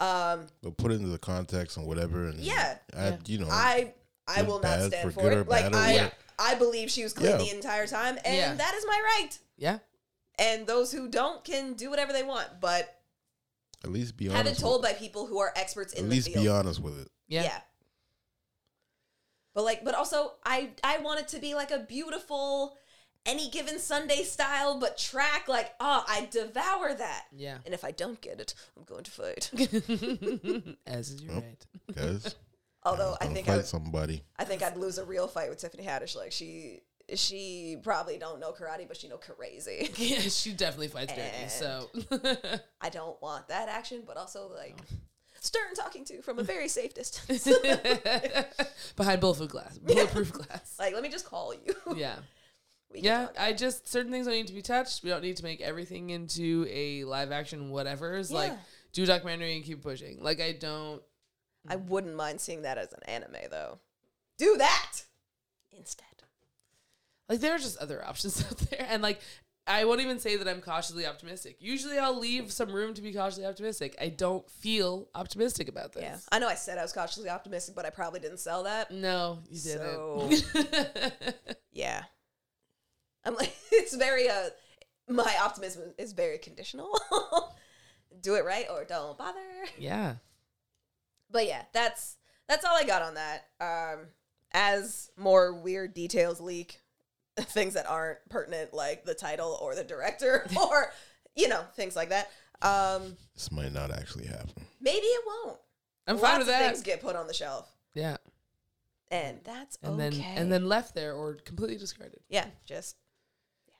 [0.00, 2.78] Um, But put it into the context and whatever, and Yeah.
[2.92, 3.94] add, you know, I
[4.26, 5.48] I good, will not stand for for, it.
[5.48, 7.36] Like I what- I believe she was clean Yeah.
[7.36, 8.54] the entire time, and Yeah.
[8.54, 9.38] that is my right.
[9.56, 9.78] yeah.
[10.36, 12.93] And those who don't can do whatever they want, but
[13.84, 14.44] at least be honest.
[14.44, 16.44] have it told with, by people who are experts in at the least field.
[16.44, 17.08] be honest with it.
[17.28, 17.44] Yeah.
[17.44, 17.58] yeah.
[19.54, 22.76] But like, but also, I I want it to be like a beautiful,
[23.24, 27.24] any given Sunday style, but track like, oh, I devour that.
[27.36, 27.58] Yeah.
[27.64, 29.50] And if I don't get it, I'm going to fight.
[30.86, 31.44] As is your Nope.
[31.44, 31.96] right.
[31.96, 32.34] Guys,
[32.86, 34.22] Although I Gonna think fight I would, somebody.
[34.38, 36.16] I think I'd lose a real fight with Tiffany Haddish.
[36.16, 36.80] Like she
[37.12, 39.90] she probably don't know karate, but she know crazy.
[39.96, 41.48] Yeah, she definitely fights dirty.
[41.48, 41.90] So
[42.80, 44.76] I don't want that action, but also like
[45.40, 47.44] stern talking to from a very safe distance.
[48.96, 50.76] behind bulletproof glass, bulletproof glass.
[50.78, 51.74] like, let me just call you.
[51.96, 52.16] Yeah.
[52.94, 53.28] Yeah.
[53.38, 55.02] I just certain things don't need to be touched.
[55.02, 58.16] We don't need to make everything into a live action whatever.
[58.16, 58.52] It's like
[58.92, 60.22] do a documentary and keep pushing.
[60.22, 61.02] Like I don't
[61.68, 63.78] I wouldn't mind seeing that as an anime though.
[64.38, 65.02] Do that
[65.72, 66.13] instead.
[67.28, 68.86] Like there are just other options out there.
[68.88, 69.20] And like
[69.66, 71.56] I won't even say that I'm cautiously optimistic.
[71.58, 73.96] Usually I'll leave some room to be cautiously optimistic.
[74.00, 76.02] I don't feel optimistic about this.
[76.02, 78.90] Yeah, I know I said I was cautiously optimistic, but I probably didn't sell that.
[78.90, 81.34] No, you So- didn't.
[81.72, 82.04] Yeah,
[83.24, 84.50] I'm like it's very uh,
[85.08, 86.90] my optimism is very conditional.
[88.20, 89.40] Do it right or don't bother.
[89.78, 90.14] yeah.
[91.30, 92.16] But yeah, that's
[92.48, 93.44] that's all I got on that.
[93.60, 94.06] Um,
[94.52, 96.80] as more weird details leak,
[97.40, 100.92] things that aren't pertinent, like the title or the director, or
[101.36, 102.30] you know things like that.
[102.62, 104.52] Um, This might not actually happen.
[104.80, 105.58] maybe it won't.
[106.06, 106.66] I'm Lots fine with that.
[106.66, 108.16] Things get put on the shelf, Yeah.
[109.10, 110.10] and that's And okay.
[110.10, 112.20] then and then left there or completely discarded.
[112.28, 112.96] yeah, just
[113.66, 113.74] yeah.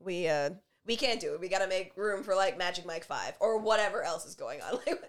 [0.00, 0.50] We uh
[0.86, 1.40] we can't do it.
[1.40, 4.60] We got to make room for like Magic Mike Five or whatever else is going
[4.62, 4.78] on.
[4.86, 5.02] Like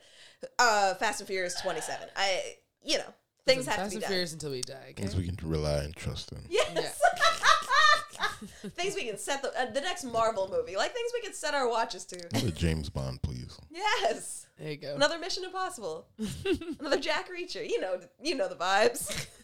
[0.59, 2.07] uh, Fast and Furious Twenty Seven.
[2.15, 3.13] I you know
[3.45, 4.09] things have to be and done.
[4.09, 4.73] Furious until we die.
[4.89, 4.93] Okay?
[4.93, 6.39] Things we can rely and trust in.
[6.49, 7.01] Yes.
[8.75, 11.53] things we can set the uh, the next Marvel movie, like things we can set
[11.53, 12.27] our watches to.
[12.31, 13.57] Another James Bond, please.
[13.71, 14.47] Yes.
[14.57, 14.95] There you go.
[14.95, 16.07] Another Mission Impossible.
[16.79, 17.67] Another Jack Reacher.
[17.67, 19.27] You know, you know the vibes.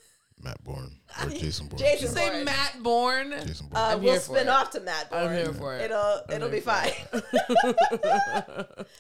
[0.44, 1.80] Matt Bourne or Jason Bourne.
[1.80, 2.30] Jason sorry.
[2.30, 2.38] Bourne.
[2.40, 3.32] Say Matt Bourne.
[3.46, 3.84] Jason Bourne.
[3.84, 5.28] Uh, I'm we'll spin off to Matt Bourne.
[5.28, 5.84] I'm here for it.
[5.84, 6.92] It'll I'm it'll be for fine.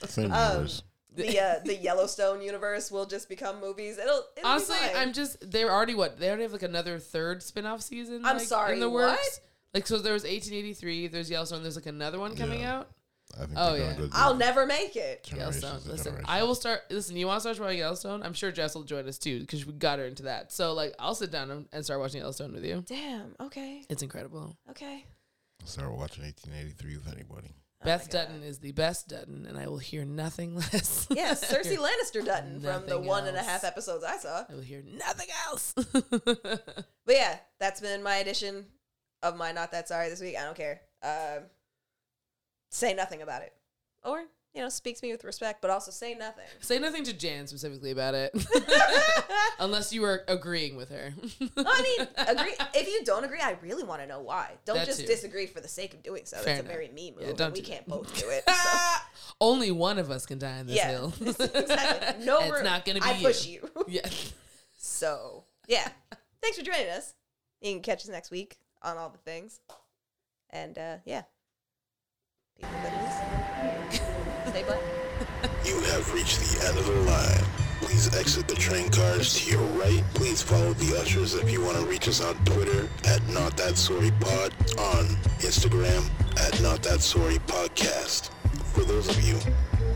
[0.05, 0.83] Same um, universe.
[1.14, 3.97] The uh, the Yellowstone universe will just become movies.
[3.97, 4.95] It'll, it'll Honestly, be fine.
[4.95, 8.26] I'm just they're already what they already have like another third spin-off season.
[8.26, 9.20] I'm like, sorry, in the what?
[9.74, 11.07] Like so, there was 1883.
[11.07, 11.62] There's Yellowstone.
[11.64, 12.80] There's like another one coming Yeah.
[12.80, 12.89] out.
[13.34, 13.93] I think Oh, they're yeah.
[13.93, 15.30] gonna go I'll never make it.
[15.34, 15.80] Yellowstone.
[15.86, 16.16] Listen.
[16.26, 16.82] I will start.
[16.89, 18.24] Listen, you want to start watching Yellowstone?
[18.24, 20.51] I'm sure Jess will join us too because we got her into that.
[20.51, 22.84] So like, I'll sit down and- and start watching Yellowstone with you.
[22.86, 23.34] Damn.
[23.39, 23.86] Okay.
[23.89, 24.57] It's incredible.
[24.72, 25.05] Okay.
[25.62, 27.55] I'll Start watching 1883 with anybody.
[27.84, 31.07] Beth Dutton is the best Dutton, and I will hear nothing less.
[31.09, 33.47] Yes, Cersei Lannister Dutton from the Nothing one and a else.
[33.49, 34.45] half episodes I saw.
[34.49, 35.73] I will hear nothing else.
[37.03, 38.67] But yeah, that's been my edition
[39.23, 40.36] of my not that sorry this week.
[40.38, 40.82] I don't care.
[41.03, 41.43] Um
[42.69, 43.53] say nothing about it,
[44.03, 44.23] or
[44.53, 46.43] you know, speak to me with respect, but also say nothing.
[46.59, 48.33] Say nothing to Jan specifically about it,
[49.59, 51.13] unless you are agreeing with her.
[51.57, 52.53] I mean, agree.
[52.73, 54.51] If you don't agree, I really want to know why.
[54.65, 55.07] Don't That just too.
[55.07, 56.37] disagree for the sake of doing so.
[56.37, 56.71] Fair That's enough.
[56.71, 57.39] a very me move.
[57.39, 57.89] Yeah, we can't that.
[57.89, 58.43] both do it.
[58.49, 58.79] So.
[59.41, 61.13] Only one of us can die in this yeah, hill.
[61.25, 62.25] exactly.
[62.25, 63.69] No it's not gonna be I push you.
[63.87, 64.07] yeah.
[64.77, 65.87] So yeah,
[66.41, 67.13] thanks for joining us.
[67.61, 69.61] You can catch us next week on all the things,
[70.49, 71.21] and uh, yeah,
[72.57, 74.05] people that listen,
[74.51, 74.81] stay black.
[75.65, 77.45] You have reached the end of the line.
[77.81, 80.03] Please exit the train cars to your right.
[80.13, 83.77] Please follow the ushers if you want to reach us on Twitter at Not That
[83.77, 85.05] Sorry Pod, on
[85.39, 88.31] Instagram at Not That Sorry Podcast.
[88.73, 89.35] For those of you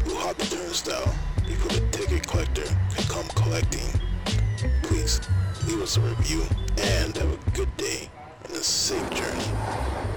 [0.06, 1.14] who hop the turnstile
[1.46, 3.90] before the ticket collector can come collecting,
[4.84, 5.20] please
[5.68, 6.44] leave us a review
[6.78, 8.10] and have a good day
[8.46, 10.15] and a safe journey.